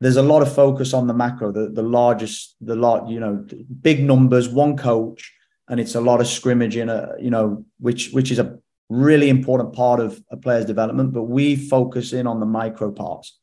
[0.00, 3.46] there's a lot of focus on the macro, the the largest, the lot, you know,
[3.80, 5.32] big numbers, one coach,
[5.68, 9.28] and it's a lot of scrimmage in a, you know, which which is a really
[9.28, 13.38] important part of a player's development, but we focus in on the micro parts.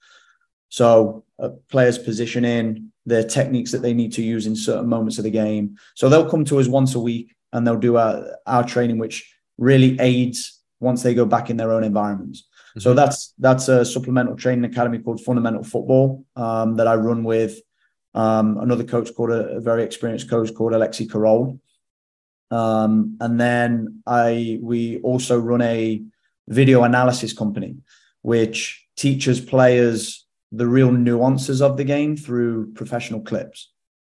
[0.69, 5.23] So a player's positioning, their techniques that they need to use in certain moments of
[5.23, 5.77] the game.
[5.95, 9.35] So they'll come to us once a week and they'll do our, our training, which
[9.57, 12.41] really aids once they go back in their own environments.
[12.41, 12.81] Mm-hmm.
[12.81, 17.59] So that's that's a supplemental training academy called Fundamental Football um, that I run with
[18.13, 21.59] um, another coach called a, a, very experienced coach called Alexi Carroll.
[22.51, 26.03] Um, and then I we also run a
[26.47, 27.77] video analysis company,
[28.21, 33.71] which teaches players the real nuances of the game through professional clips.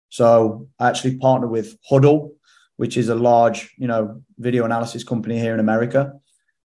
[0.09, 2.31] So I actually partner with Hudl,
[2.77, 6.13] which is a large, you know, video analysis company here in America.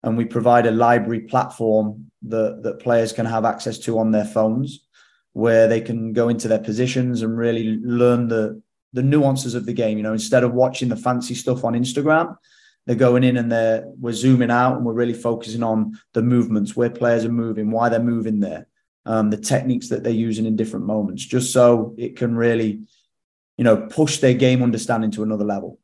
[0.02, 4.24] And we provide a library platform that, that players can have access to on their
[4.24, 4.86] phones,
[5.32, 9.72] where they can go into their positions and really learn the the nuances of the
[9.72, 9.96] game.
[9.98, 12.36] You know, instead of watching the fancy stuff on Instagram,
[12.86, 16.74] they're going in and they're we're zooming out and we're really focusing on the movements,
[16.74, 18.66] where players are moving, why they're moving there,
[19.06, 22.80] um, the techniques that they're using in different moments, just so it can really,
[23.56, 25.78] you know, push their game understanding to another level.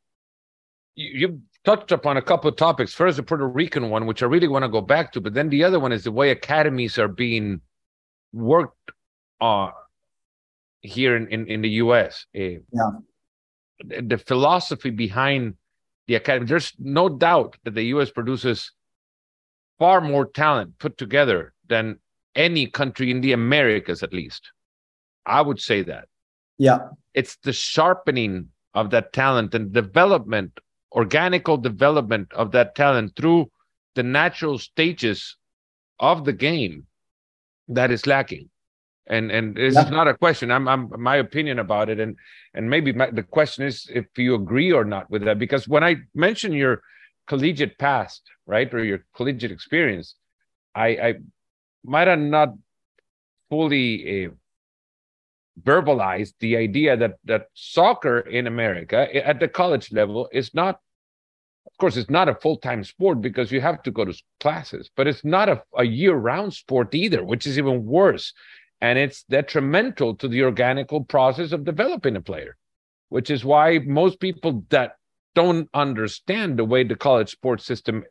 [0.95, 2.93] you touched upon a couple of topics.
[2.93, 5.49] First, the Puerto Rican one, which I really want to go back to, but then
[5.49, 7.59] the other one is the way academies are being
[8.31, 8.91] worked
[9.41, 9.73] on
[10.79, 12.25] here in, in, in the US.
[12.33, 12.91] Uh, yeah.
[13.83, 15.55] The philosophy behind
[16.07, 18.71] the academy, there's no doubt that the US produces
[19.77, 21.99] far more talent put together than
[22.33, 24.53] any country in the Americas, at least.
[25.25, 26.05] I would say that.
[26.57, 26.79] Yeah.
[27.13, 33.49] It's the sharpening of that talent and development, organical development of that talent through
[33.95, 35.35] the natural stages
[35.99, 36.85] of the game
[37.67, 38.49] that is lacking.
[39.09, 39.85] And and this yeah.
[39.85, 40.51] is not a question.
[40.51, 41.99] I'm I'm my opinion about it.
[41.99, 42.17] And
[42.53, 45.39] and maybe my, the question is if you agree or not with that.
[45.39, 46.81] Because when I mention your
[47.25, 50.15] collegiate past, right, or your collegiate experience,
[50.75, 51.13] I I
[51.85, 52.49] might have not
[53.49, 54.29] fully uh,
[55.63, 60.79] verbalized the idea that that soccer in America at the college level is not
[61.65, 65.07] of course it's not a full-time sport because you have to go to classes but
[65.07, 68.33] it's not a, a year-round sport either which is even worse.
[68.79, 72.55] And it's detrimental to the organical process of developing a player
[73.09, 74.97] which is why most people that
[75.33, 78.03] don't understand the way the college sports system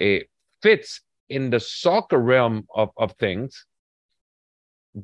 [0.00, 0.18] uh,
[0.62, 3.66] fits in the soccer realm of, of things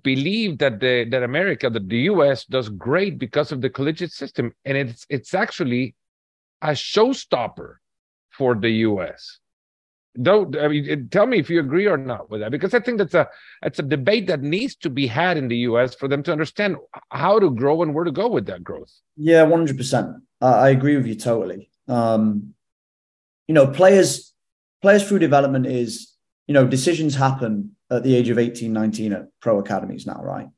[0.02, 4.52] believe that the that America, that the US does great because of the collegiate system.
[4.64, 5.94] And it's it's actually
[6.62, 7.76] a showstopper
[8.30, 9.40] for the US.
[10.20, 12.98] Don't I mean tell me if you agree or not with that, because I think
[12.98, 13.28] that's a
[13.62, 16.76] that's a debate that needs to be had in the US for them to understand
[17.10, 18.92] how to grow and where to go with that growth.
[19.16, 21.70] Yeah, 100 percent I agree with you totally.
[21.88, 22.54] Um,
[23.48, 24.32] you know, players
[24.82, 26.14] players through development is
[26.46, 30.48] you know, decisions happen at the age of 18, 19 at pro academies now, right?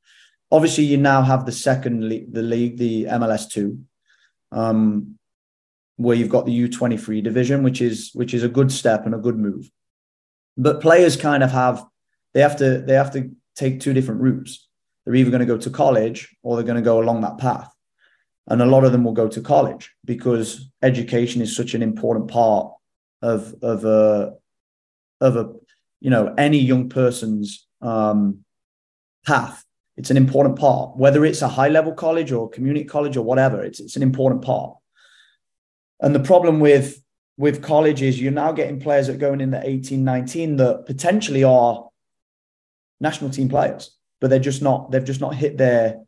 [0.51, 3.83] Obviously, you now have the second league, the league, the MLS2,
[4.53, 5.19] um,
[5.97, 9.19] where you've got the U23 division, which is which is a good step and a
[9.19, 9.71] good move.
[10.57, 11.85] But players kind of have
[12.33, 14.69] they have to they have to take two different routes.
[15.05, 17.73] They're either going to go to college or they're going to go along that path.
[18.49, 22.31] And a lot of them will go to college because education is such an important
[22.31, 22.73] part
[23.23, 24.35] of of a
[25.21, 25.53] of a
[26.01, 28.45] you know any young person's um,
[29.27, 29.63] path.
[29.97, 33.63] It's an important part, whether it's a high level college or community college or whatever.
[33.63, 34.77] It's it's an important part.
[36.01, 37.03] And the problem with
[37.39, 40.87] with college is you're now getting players that are going in the 18, 19 that
[40.87, 41.89] potentially are
[43.01, 46.01] national team players, but they're just not, they've just not hit their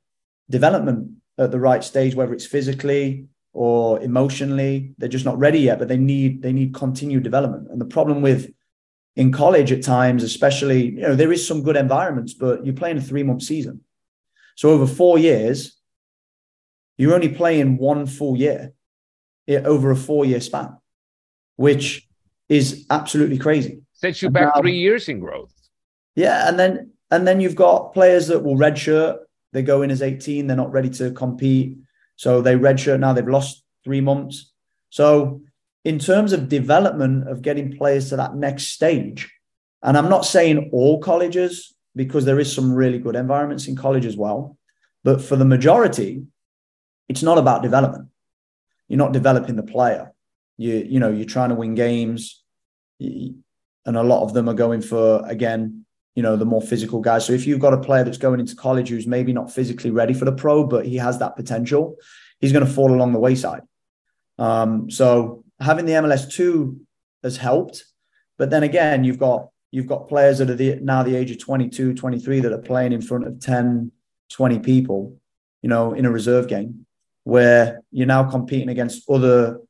[0.48, 4.94] development at the right stage, whether it's physically or emotionally.
[4.98, 7.68] They're just not ready yet, but they need they need continued development.
[7.70, 8.50] And the problem with
[9.18, 12.98] in college at times, especially, you know, there is some good environments, but you're playing
[12.98, 13.80] a three month season.
[14.54, 15.76] So over four years,
[16.96, 18.72] you're only playing one full year
[19.48, 20.76] over a four year span,
[21.56, 22.08] which
[22.48, 23.82] is absolutely crazy.
[23.92, 25.52] Sets you and back now, three years in growth.
[26.14, 26.48] Yeah.
[26.48, 29.18] And then, and then you've got players that will redshirt.
[29.52, 31.76] They go in as 18, they're not ready to compete.
[32.14, 34.52] So they redshirt now, they've lost three months.
[34.90, 35.42] So
[35.88, 39.32] in terms of development of getting players to that next stage,
[39.82, 44.04] and I'm not saying all colleges because there is some really good environments in college
[44.04, 44.58] as well,
[45.02, 46.24] but for the majority,
[47.08, 48.10] it's not about development.
[48.88, 50.12] You're not developing the player.
[50.58, 52.44] You you know you're trying to win games,
[53.00, 53.42] and
[53.86, 57.24] a lot of them are going for again you know the more physical guys.
[57.24, 60.12] So if you've got a player that's going into college who's maybe not physically ready
[60.12, 61.96] for the pro, but he has that potential,
[62.40, 63.62] he's going to fall along the wayside.
[64.38, 66.80] Um, so having the MLS two
[67.22, 67.84] has helped,
[68.36, 71.38] but then again, you've got you've got players that are the, now the age of
[71.38, 73.92] 22, 23 that are playing in front of 10,
[74.30, 75.14] 20 people,
[75.60, 76.86] you know, in a reserve game,
[77.24, 79.60] where you're now competing against other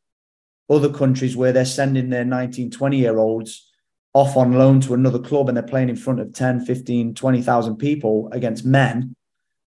[0.71, 3.71] other countries where they're sending their 19, 20 year olds
[4.13, 7.77] off on loan to another club and they're playing in front of 10, 15, 20,000
[7.77, 9.15] people against men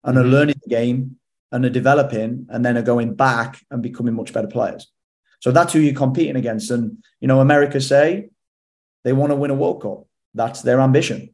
[0.03, 0.31] and are mm-hmm.
[0.31, 1.17] learning the game
[1.51, 4.91] and are developing and then are going back and becoming much better players.
[5.41, 6.71] So that's who you're competing against.
[6.71, 8.29] And, you know, America say
[9.03, 10.05] they want to win a World Cup.
[10.33, 11.33] That's their ambition.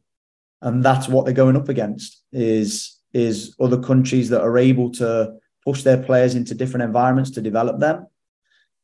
[0.62, 5.34] And that's what they're going up against is, is other countries that are able to
[5.64, 8.06] push their players into different environments to develop them.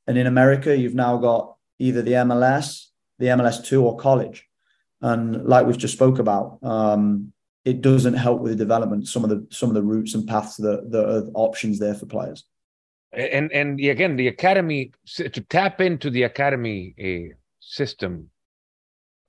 [0.07, 4.47] And in America, you've now got either the MLS, the MLS2 or college.
[5.01, 7.33] And like we've just spoke about, um,
[7.65, 10.57] it doesn't help with the development, some of the some of the routes and paths
[10.59, 12.45] that, that are options there for players
[13.17, 18.31] and and again the academy to tap into the academy uh, system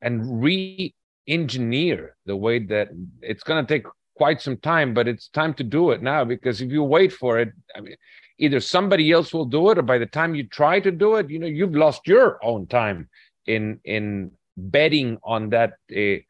[0.02, 2.89] and re-engineer the way that
[3.21, 6.62] it's going to take quite some time, but it's time to do it now because
[6.62, 7.95] if you wait for it, I mean,
[8.38, 11.30] either somebody else will do it, or by the time you try to do it,
[11.30, 13.10] you know, you've lost your own time
[13.45, 15.74] in in betting on that.
[15.95, 16.21] Uh,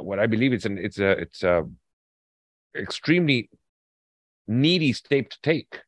[0.00, 1.64] what I believe it's an it's a it's a
[2.76, 3.50] extremely
[4.46, 5.80] needy step to take.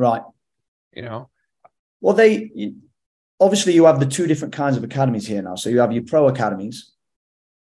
[0.00, 0.22] Right.
[0.94, 1.28] You know.
[2.00, 2.72] Well, they
[3.38, 5.56] obviously you have the two different kinds of academies here now.
[5.56, 6.92] So you have your pro academies,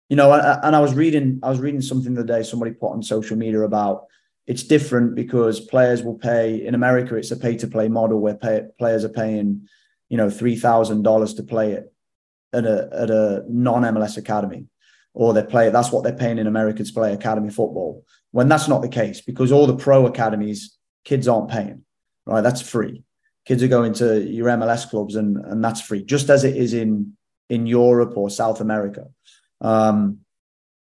[0.10, 2.92] you know, and I was reading I was reading something the other day somebody put
[2.94, 4.08] on social media about
[4.48, 7.16] it's different because players will pay in America.
[7.16, 9.70] It's a pay to play model where pay, players are paying,
[10.10, 11.94] you know, three thousand dollars to play it
[12.52, 14.66] at a at a non MLS academy,
[15.14, 15.70] or they play.
[15.70, 18.04] That's what they're paying in America to play academy football.
[18.32, 21.84] When that's not the case, because all the pro academies, kids aren't paying,
[22.26, 22.42] right?
[22.42, 23.04] That's free.
[23.46, 26.74] Kids are going to your MLS clubs, and and that's free, just as it is
[26.74, 27.14] in
[27.50, 29.08] in Europe or South America.
[29.62, 30.20] Um,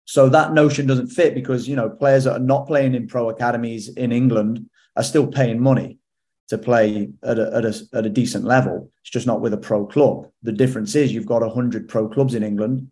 [0.06, 3.30] so that notion doesn't fit because you know players that are not playing in pro
[3.30, 6.00] academies in England are still paying money
[6.48, 8.90] to play at a, at a, at a decent level.
[9.02, 10.28] It's just not with a pro club.
[10.44, 12.90] The difference is you've got 100 pro clubs in England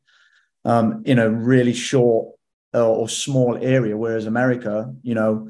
[0.65, 2.35] um, in a really short
[2.73, 5.49] uh, or small area, whereas America, you know,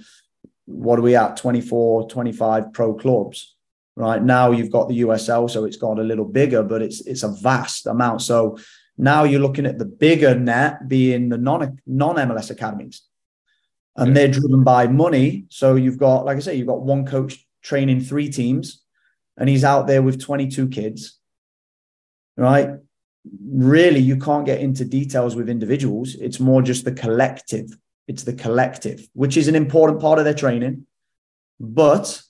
[0.65, 1.37] what are we at?
[1.37, 3.55] 24, 25 pro clubs.
[3.95, 7.23] Right now, you've got the USL, so it's got a little bigger, but it's it's
[7.23, 8.21] a vast amount.
[8.21, 8.57] So
[8.97, 13.03] now you're looking at the bigger net being the non non MLS academies,
[13.95, 14.13] and yeah.
[14.13, 15.45] they're driven by money.
[15.49, 18.83] So you've got, like I say, you've got one coach training three teams,
[19.37, 21.19] and he's out there with 22 kids,
[22.35, 22.71] right?
[23.49, 26.15] Really, you can't get into details with individuals.
[26.15, 27.77] It's more just the collective.
[28.07, 30.85] It's the collective, which is an important part of their training.
[31.59, 32.21] But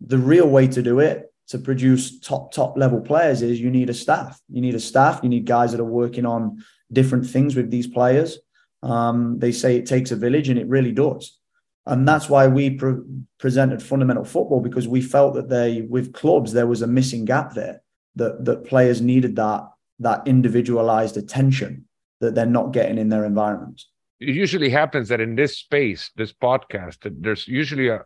[0.00, 3.90] the real way to do it to produce top top level players is you need
[3.90, 4.40] a staff.
[4.48, 5.20] You need a staff.
[5.22, 8.38] You need guys that are working on different things with these players.
[8.82, 11.38] Um, they say it takes a village and it really does.
[11.86, 13.02] And that's why we pre-
[13.38, 17.54] presented fundamental football because we felt that they with clubs there was a missing gap
[17.54, 17.80] there
[18.16, 19.68] that that players needed that
[20.00, 21.86] that individualized attention
[22.20, 23.88] that they're not getting in their environments
[24.20, 28.04] it usually happens that in this space this podcast there's usually a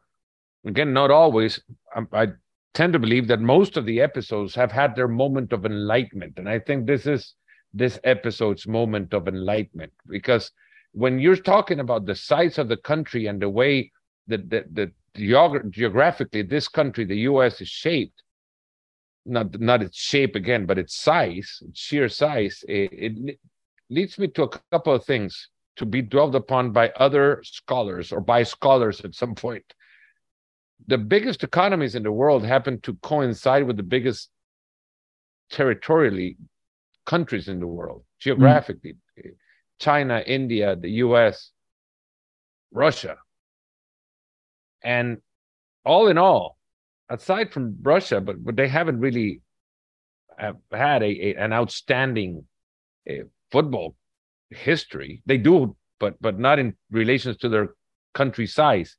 [0.67, 1.61] again not always
[1.95, 2.27] I, I
[2.75, 6.35] tend to believe that most of the episodes have had their moment of enlightenment.
[6.39, 7.35] And I think this is
[7.73, 10.51] this episode's moment of enlightenment because
[10.93, 13.93] when you're talking about the size of the country and the way
[14.27, 18.23] that the, the, geog- geographically this country, the US, is shaped,
[19.25, 22.91] not not its shape again, but its size, its sheer size, it,
[23.29, 23.39] it
[23.89, 25.49] leads me to a couple of things
[25.81, 29.65] to be dwelled upon by other scholars or by scholars at some point.
[30.89, 34.29] The biggest economies in the world happen to coincide with the biggest
[35.51, 36.37] territorially
[37.07, 38.97] countries in the world geographically.
[39.19, 39.31] Mm.
[39.81, 41.51] china india the us
[42.71, 43.17] russia.
[44.83, 45.23] And
[45.85, 46.59] all in all
[47.09, 49.41] aside from russia but, but they haven't really
[50.39, 52.45] had a, a an outstanding
[53.11, 53.97] uh, football
[54.51, 57.69] history they do but but not in relations to their
[58.15, 58.97] country size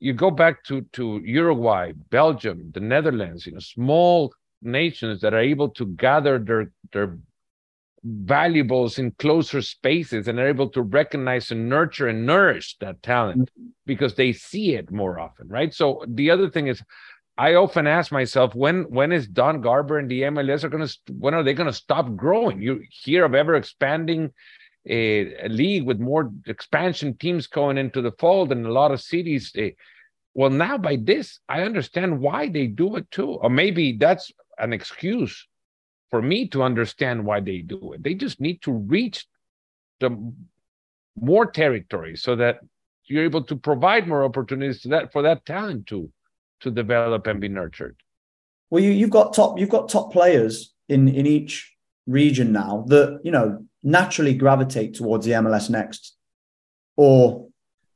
[0.00, 5.38] you go back to to Uruguay, Belgium, the Netherlands, you know, small nations that are
[5.40, 7.18] able to gather their their
[8.02, 13.50] valuables in closer spaces and are able to recognize and nurture and nourish that talent
[13.50, 13.66] mm-hmm.
[13.84, 15.74] because they see it more often, right?
[15.74, 16.82] So the other thing is
[17.40, 20.98] I often ask myself when when is Don Garber and the MLS are going to
[21.08, 22.60] when are they going to stop growing?
[22.60, 24.34] You hear of ever expanding
[24.84, 29.00] a, a, league with more expansion teams going into the fold and a lot of
[29.00, 29.52] cities.
[29.54, 29.76] They,
[30.34, 33.30] well, now by this, I understand why they do it too.
[33.30, 35.48] Or maybe that's an excuse
[36.10, 38.02] for me to understand why they do it.
[38.02, 39.26] They just need to reach
[40.00, 40.10] the
[41.18, 42.60] more territory so that
[43.06, 46.12] you're able to provide more opportunities to that for that talent to
[46.60, 47.96] to develop and be nurtured.
[48.70, 51.74] Well, you, you've got top you've got top players in in each
[52.06, 56.16] region now that you know naturally gravitate towards the MLS next
[56.96, 57.48] or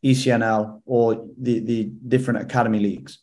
[0.05, 3.18] ECNL or the the different academy leagues.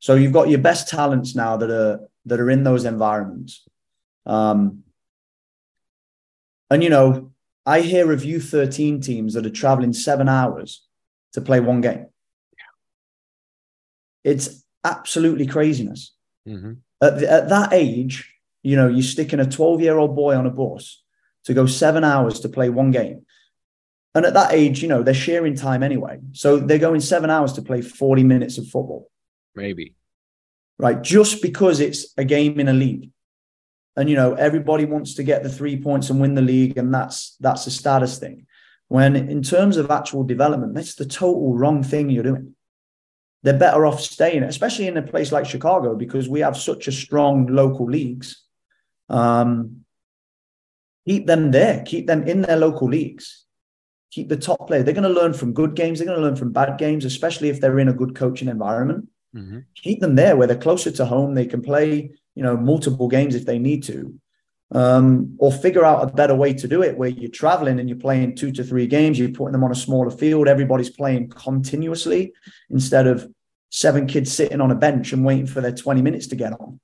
[0.00, 3.66] So you've got your best talents now that are that are in those environments.
[4.26, 4.84] Um,
[6.70, 7.32] and you know,
[7.64, 10.86] I hear of U13 teams that are traveling seven hours
[11.32, 12.06] to play one game.
[14.24, 16.14] It's absolutely craziness.
[16.46, 16.72] Mm-hmm.
[17.02, 20.46] At, the, at that age, you know, you're sticking a 12 year old boy on
[20.46, 21.02] a bus
[21.44, 23.24] to go seven hours to play one game.
[24.14, 26.18] And at that age, you know, they're sharing time anyway.
[26.32, 29.10] So they're going seven hours to play 40 minutes of football.
[29.54, 29.94] Maybe.
[30.78, 31.00] Right.
[31.02, 33.10] Just because it's a game in a league.
[33.98, 36.94] And you know, everybody wants to get the three points and win the league, and
[36.94, 38.46] that's that's a status thing.
[38.86, 42.54] When in terms of actual development, that's the total wrong thing you're doing.
[43.42, 46.92] They're better off staying, especially in a place like Chicago, because we have such a
[46.92, 48.44] strong local leagues.
[49.08, 49.84] Um,
[51.06, 53.44] keep them there, keep them in their local leagues,
[54.10, 54.84] keep the top players.
[54.84, 57.48] They're going to learn from good games, they're going to learn from bad games, especially
[57.48, 59.08] if they're in a good coaching environment.
[59.34, 59.60] Mm-hmm.
[59.76, 61.34] Keep them there where they're closer to home.
[61.34, 64.18] They can play, you know, multiple games if they need to.
[64.70, 67.98] Um, or figure out a better way to do it where you're traveling and you're
[67.98, 72.34] playing two to three games, you're putting them on a smaller field, everybody's playing continuously
[72.68, 73.26] instead of
[73.70, 76.78] seven kids sitting on a bench and waiting for their 20 minutes to get on.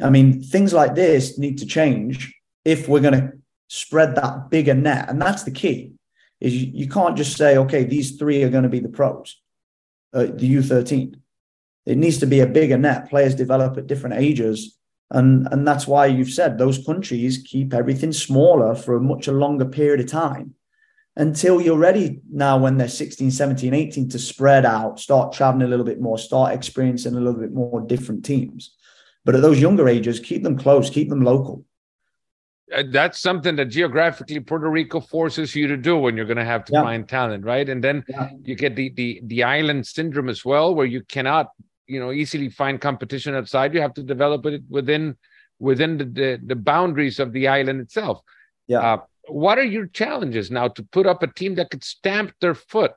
[0.00, 2.34] I mean, things like this need to change
[2.64, 3.32] if we're going to
[3.68, 5.08] spread that bigger net.
[5.08, 5.92] And that's the key
[6.40, 9.40] is you, you can't just say, okay, these three are going to be the pros,
[10.12, 11.14] uh, the U13.
[11.86, 13.08] It needs to be a bigger net.
[13.08, 14.76] Players develop at different ages.
[15.12, 19.32] And, and that's why you've said those countries keep everything smaller for a much a
[19.32, 20.54] longer period of time
[21.16, 25.68] until you're ready now when they're 16, 17, 18 to spread out, start traveling a
[25.68, 28.74] little bit more, start experiencing a little bit more different teams.
[29.24, 31.64] But at those younger ages, keep them close, keep them local.
[32.74, 36.44] Uh, that's something that geographically Puerto Rico forces you to do when you're going to
[36.44, 36.82] have to yeah.
[36.82, 37.68] find talent, right?
[37.68, 38.30] And then yeah.
[38.42, 41.50] you get the the the island syndrome as well, where you cannot,
[41.86, 43.74] you know, easily find competition outside.
[43.74, 45.16] You have to develop it within
[45.58, 48.20] within the the, the boundaries of the island itself.
[48.66, 48.80] Yeah.
[48.80, 52.54] Uh, what are your challenges now to put up a team that could stamp their
[52.54, 52.92] foot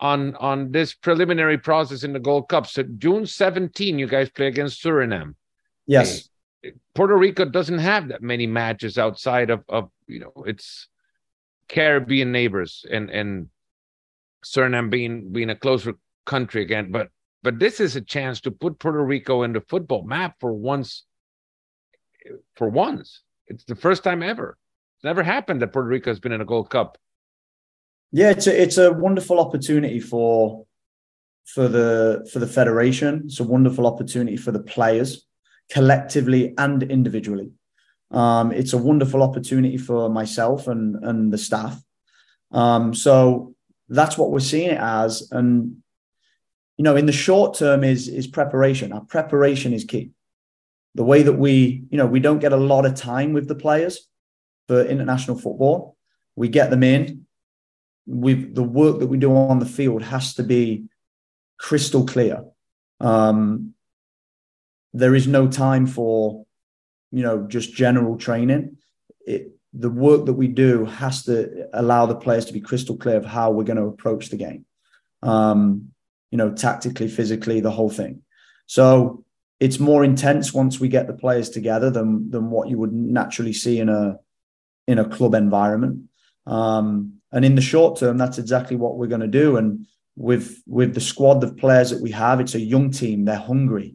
[0.00, 2.66] on on this preliminary process in the Gold Cup?
[2.66, 5.34] So June 17, you guys play against Suriname.
[5.86, 6.28] Yes.
[6.94, 10.88] Puerto Rico doesn't have that many matches outside of, of you know its
[11.68, 13.48] Caribbean neighbors and and
[14.44, 15.94] Suriname being being a closer
[16.26, 16.90] country again.
[16.90, 17.08] But
[17.42, 21.04] but this is a chance to put Puerto Rico in the football map for once.
[22.56, 24.58] For once, it's the first time ever.
[24.96, 26.98] It's never happened that Puerto Rico has been in a Gold Cup.
[28.12, 30.66] Yeah, it's a, it's a wonderful opportunity for
[31.46, 33.22] for the for the federation.
[33.24, 35.26] It's a wonderful opportunity for the players
[35.70, 37.52] collectively and individually.
[38.10, 41.80] Um, it's a wonderful opportunity for myself and and the staff.
[42.50, 43.54] Um, so
[43.88, 45.28] that's what we're seeing it as.
[45.30, 45.82] And
[46.80, 48.90] you know, in the short term is is preparation.
[48.94, 50.12] Our preparation is key.
[50.94, 53.54] The way that we, you know, we don't get a lot of time with the
[53.54, 54.08] players
[54.66, 55.98] for international football.
[56.36, 57.26] We get them in.
[58.06, 60.84] With the work that we do on the field has to be
[61.58, 62.44] crystal clear.
[62.98, 63.74] Um,
[64.94, 66.46] there is no time for
[67.12, 68.78] you know just general training
[69.26, 73.18] it, the work that we do has to allow the players to be crystal clear
[73.18, 74.64] of how we're going to approach the game
[75.22, 75.92] um,
[76.30, 78.22] you know tactically physically the whole thing
[78.66, 79.24] so
[79.58, 83.52] it's more intense once we get the players together than than what you would naturally
[83.52, 84.16] see in a
[84.86, 86.02] in a club environment
[86.46, 90.62] um, and in the short term that's exactly what we're going to do and with
[90.66, 93.94] with the squad of players that we have it's a young team they're hungry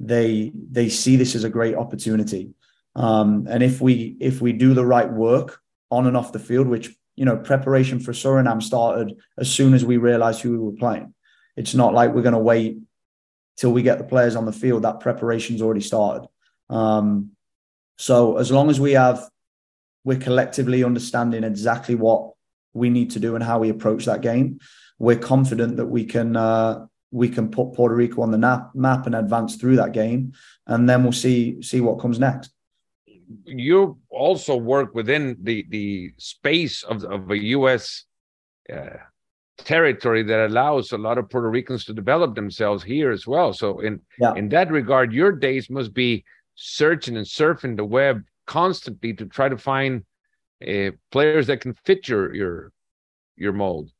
[0.00, 2.50] they they see this as a great opportunity.
[2.94, 5.60] Um, and if we if we do the right work
[5.90, 9.84] on and off the field, which you know preparation for Suriname started as soon as
[9.84, 11.14] we realized who we were playing.
[11.58, 12.78] It's not like we're going to wait
[13.56, 14.84] till we get the players on the field.
[14.84, 16.28] That preparation's already started.
[16.70, 17.32] Um,
[17.96, 19.28] so as long as we have
[20.04, 22.32] we're collectively understanding exactly what
[22.72, 24.58] we need to do and how we approach that game,
[24.98, 29.06] we're confident that we can uh, we can put Puerto Rico on the map, map
[29.06, 30.32] and advance through that game,
[30.66, 32.50] and then we'll see see what comes next.
[33.44, 38.04] You also work within the the space of of a U.S.
[38.72, 38.98] Uh,
[39.58, 43.52] territory that allows a lot of Puerto Ricans to develop themselves here as well.
[43.52, 44.34] So in yeah.
[44.34, 49.48] in that regard, your days must be searching and surfing the web constantly to try
[49.48, 50.04] to find
[50.66, 52.72] uh, players that can fit your your
[53.36, 53.90] your mold.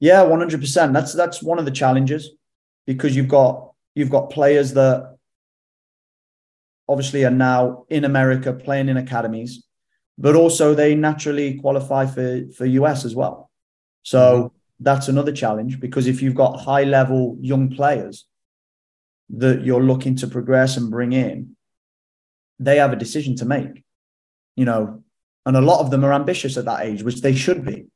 [0.00, 0.92] Yeah, one hundred percent.
[0.92, 2.30] That's that's one of the challenges
[2.86, 5.16] because you've got you've got players that
[6.88, 9.64] obviously are now in America playing in academies,
[10.18, 13.50] but also they naturally qualify for for US as well.
[14.02, 14.55] So mm-hmm.
[14.80, 18.26] That's another challenge because if you've got high level young players
[19.30, 21.56] that you're looking to progress and bring in,
[22.58, 23.84] they have a decision to make.
[24.54, 25.02] You know,
[25.44, 27.86] and a lot of them are ambitious at that age, which they should be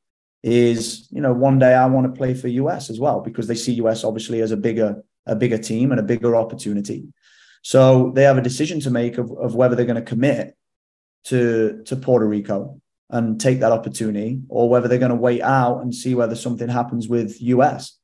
[0.43, 3.55] is you know one day I want to play for US as well because they
[3.55, 7.05] see US obviously as a bigger a bigger team and a bigger opportunity.
[7.61, 10.57] So they have a decision to make of, of whether they're going to commit
[11.25, 12.80] to to Puerto Rico
[13.11, 16.69] and take that opportunity, or whether they're going to wait out and see whether something
[16.69, 17.97] happens with US.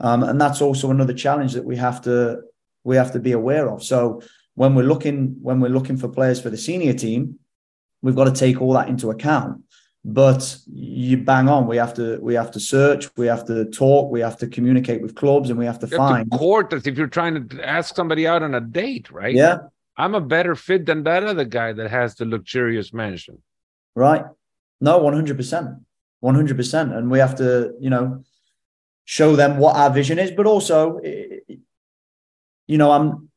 [0.00, 2.42] Um, and that's also another challenge that we have to
[2.84, 3.82] we have to be aware of.
[3.82, 4.22] So
[4.54, 7.38] when we're looking when we're looking for players for the senior team,
[8.02, 9.62] we've got to take all that into account
[10.04, 11.66] but you bang on.
[11.66, 15.02] We have to we have to search, we have to talk, we have to communicate
[15.02, 16.18] with clubs, and we have to You find.
[16.18, 19.34] have to court if you're trying to ask somebody out on a date, right?
[19.34, 19.58] yeah,
[19.96, 23.42] I'm a better fit than that other guy that has the luxurious mansion.
[23.94, 24.24] right.
[24.80, 25.68] No, one hundred percent,
[26.20, 28.24] one hundred percent, and we have to, you know,
[29.04, 31.00] show them what our vision is, but also,
[32.66, 33.28] you know, I'm.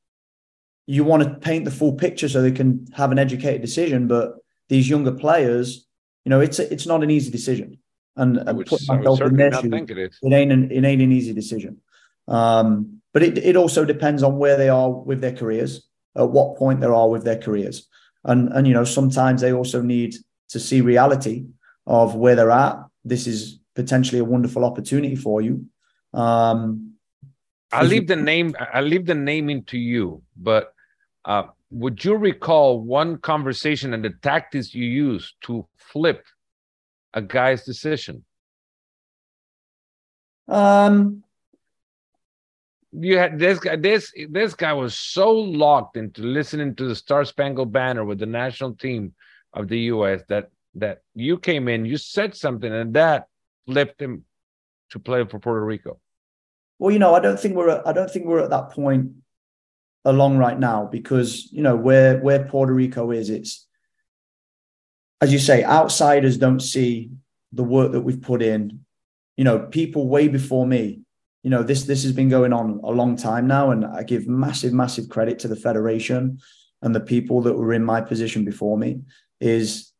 [0.86, 4.36] You want to paint the full picture so they can have an educated decision, but
[4.68, 5.88] these younger players,
[6.26, 7.80] you know, it's it's not an easy decision.
[8.18, 10.20] And, I and would, put I would myself in their shoes, think it is.
[10.22, 11.78] it ain't an, it ain't an easy decision.
[12.28, 15.88] Um, but it, it also depends on where they are with their careers,
[16.18, 17.88] at what point they are with their careers.
[18.26, 20.16] And, and, you know, sometimes they also need
[20.54, 21.46] to see reality
[21.86, 22.78] of where they're at.
[23.04, 25.66] This is potentially a wonderful opportunity for you.
[26.14, 26.94] Um,
[27.72, 28.56] I'll leave the name.
[28.74, 30.22] I'll leave the naming to you.
[30.38, 30.74] But
[31.26, 36.24] uh, would you recall one conversation and the tactics you used to flip
[37.14, 38.24] a guy's decision?
[40.48, 41.24] um,
[42.92, 43.76] You had this guy.
[43.76, 48.28] This this guy was so locked into listening to the Star Spangled Banner with the
[48.28, 49.14] national team
[49.54, 50.22] of the U.S.
[50.30, 53.28] that that you came in, you said something, and that
[53.66, 54.24] flipped him
[54.90, 56.00] to play for Puerto Rico.
[56.80, 59.12] well, you know, I don't think we're at, I don't think we're at that point
[60.06, 63.68] along right now because you know where where Puerto Rico is, it's
[65.22, 67.10] as you say, outsiders don't see
[67.54, 68.82] the work that we've put in.
[69.38, 71.02] You know, people way before me.
[71.44, 74.28] You know, this this has been going on a long time now, and I give
[74.28, 76.40] massive, massive credit to the federation
[76.82, 79.00] and the people that were in my position before me.
[79.44, 79.92] Is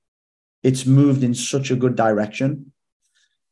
[0.64, 2.72] it's moved in such a good direction.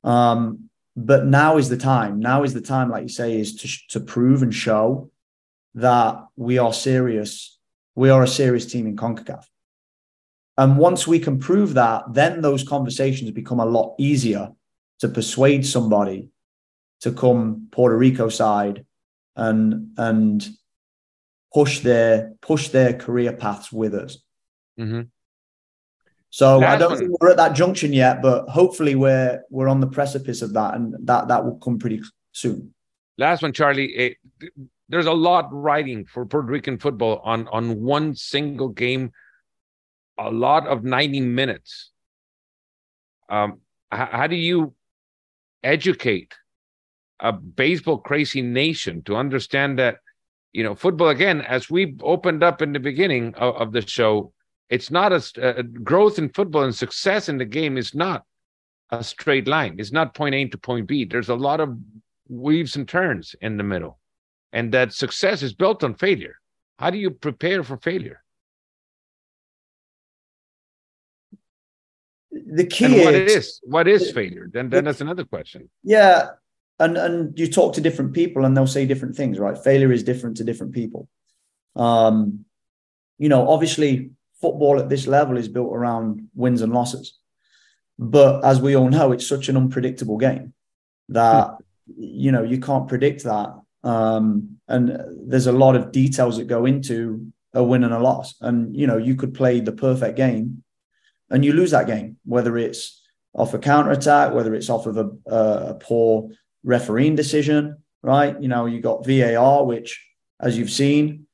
[0.03, 2.19] Um, but now is the time.
[2.19, 3.67] Now is the time, like you say, is to
[3.99, 5.11] to prove and show
[5.75, 7.59] that we are serious.
[7.95, 9.43] We are a serious team in CONCACAF.
[10.57, 14.51] And once we can prove that, then those conversations become a lot easier
[14.99, 16.29] to persuade somebody
[17.01, 18.85] to come Puerto Rico side
[19.35, 20.47] and and
[21.53, 24.17] push their push their career paths with us.
[24.79, 25.09] Mhm.
[26.33, 29.87] So I don't think we're at that junction yet, but hopefully we're we're on the
[29.87, 32.01] precipice of that, and that that will come pretty
[32.31, 32.73] soon.
[33.17, 33.93] Last one, Charlie.
[33.97, 34.53] Eh, th-
[34.87, 39.11] there's a lot writing for Puerto Rican football on on one single game.
[40.17, 41.91] A lot of 90 minutes.
[43.27, 43.59] Um,
[43.93, 44.73] h- how do you
[45.63, 46.33] educate
[47.19, 49.97] a baseball crazy nation to understand that
[50.53, 54.31] you know football again as we opened up in the beginning of, of the show
[54.71, 58.23] it's not a uh, growth in football and success in the game is not
[58.89, 59.75] a straight line.
[59.77, 61.03] It's not point a to point b.
[61.03, 61.77] There's a lot of
[62.29, 63.99] weaves and turns in the middle.
[64.53, 66.35] And that success is built on failure.
[66.79, 68.23] How do you prepare for failure?
[72.31, 74.49] The key and what is, is what is failure?
[74.51, 75.69] Then then that's another question.
[75.83, 76.29] Yeah,
[76.79, 79.57] and and you talk to different people, and they'll say different things, right?
[79.57, 81.09] Failure is different to different people.
[81.75, 82.45] Um,
[83.17, 84.11] you know, obviously,
[84.41, 87.17] football at this level is built around wins and losses,
[87.99, 90.53] but as we all know, it's such an unpredictable game
[91.09, 91.57] that
[91.97, 93.53] you know you can't predict that.
[93.83, 98.35] Um, and there's a lot of details that go into a win and a loss,
[98.41, 100.63] and you know you could play the perfect game
[101.31, 103.01] and you lose that game, whether it's
[103.33, 106.29] off a counter attack, whether it's off of a, a poor
[106.63, 108.39] refereeing decision, right?
[108.39, 110.05] You know, you got VAR, which,
[110.39, 111.25] as you've seen,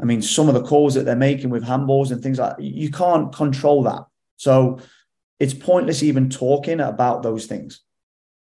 [0.00, 2.90] I mean, some of the calls that they're making with handballs and things like you
[2.90, 4.04] can't control that.
[4.36, 4.80] So
[5.38, 7.80] it's pointless even talking about those things.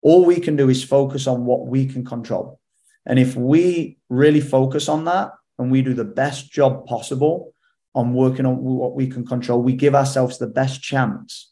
[0.02, 2.60] All we can do is focus on what we can control.
[3.06, 7.54] And if we really focus on that and we do the best job possible
[7.96, 11.52] on working on what we can control, we give ourselves the best chance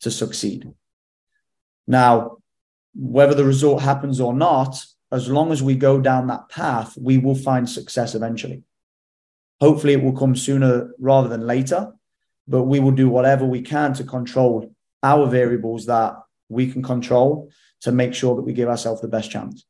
[0.00, 0.68] to succeed.
[1.86, 2.38] Now,
[2.94, 7.18] whether the result happens or not, as long as we go down that path, we
[7.18, 8.62] will find success eventually.
[9.60, 11.92] Hopefully, it will come sooner rather than later,
[12.48, 16.14] but we will do whatever we can to control our variables that
[16.48, 17.50] we can control
[17.82, 19.64] to make sure that we give ourselves the best chance.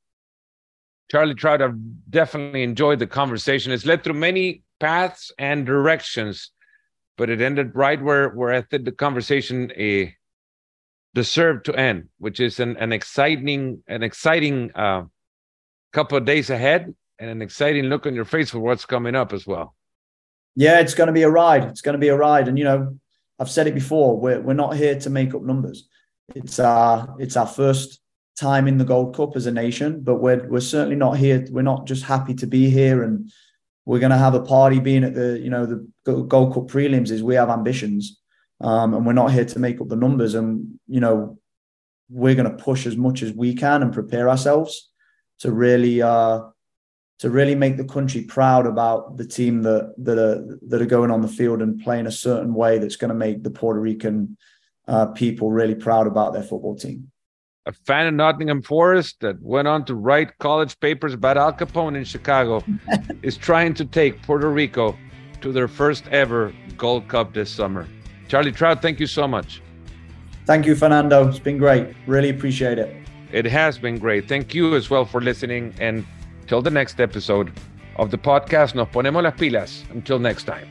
[1.10, 1.78] Charlie Trout, I've
[2.08, 3.72] definitely enjoyed the conversation.
[3.72, 6.52] It's led through many paths and directions,
[7.18, 10.10] but it ended right where, where I think the conversation uh,
[11.14, 15.02] deserved to end, which is an, an exciting, an exciting uh,
[15.92, 19.32] couple of days ahead and an exciting look on your face for what's coming up
[19.32, 19.74] as well.
[20.56, 21.64] Yeah, it's going to be a ride.
[21.64, 22.48] It's going to be a ride.
[22.48, 22.98] And, you know,
[23.38, 25.88] I've said it before, we're, we're not here to make up numbers.
[26.34, 28.00] It's our, it's our first
[28.38, 31.46] time in the Gold Cup as a nation, but we're, we're certainly not here.
[31.50, 33.30] We're not just happy to be here and
[33.84, 37.10] we're going to have a party being at the, you know, the Gold Cup prelims
[37.10, 38.20] is we have ambitions
[38.60, 40.34] um, and we're not here to make up the numbers.
[40.34, 41.38] And you know,
[42.08, 44.90] we're going to push as much as we can and prepare ourselves
[45.40, 46.40] to really uh,
[47.20, 51.10] to really make the country proud about the team that that are that are going
[51.10, 54.36] on the field and playing a certain way that's going to make the Puerto Rican
[54.88, 57.10] uh, people really proud about their football team.
[57.66, 61.96] A fan of Nottingham Forest that went on to write college papers about Al Capone
[61.96, 62.64] in Chicago
[63.22, 64.98] is trying to take Puerto Rico
[65.42, 67.86] to their first ever Gold Cup this summer.
[68.28, 69.62] Charlie Trout, thank you so much.
[70.46, 71.28] Thank you, Fernando.
[71.28, 71.94] It's been great.
[72.06, 72.96] Really appreciate it.
[73.30, 74.26] It has been great.
[74.26, 75.74] Thank you as well for listening.
[75.78, 76.04] And
[76.50, 77.52] till the next episode
[77.94, 79.84] of the podcast, nos ponemos las pilas.
[79.94, 80.66] Until next time.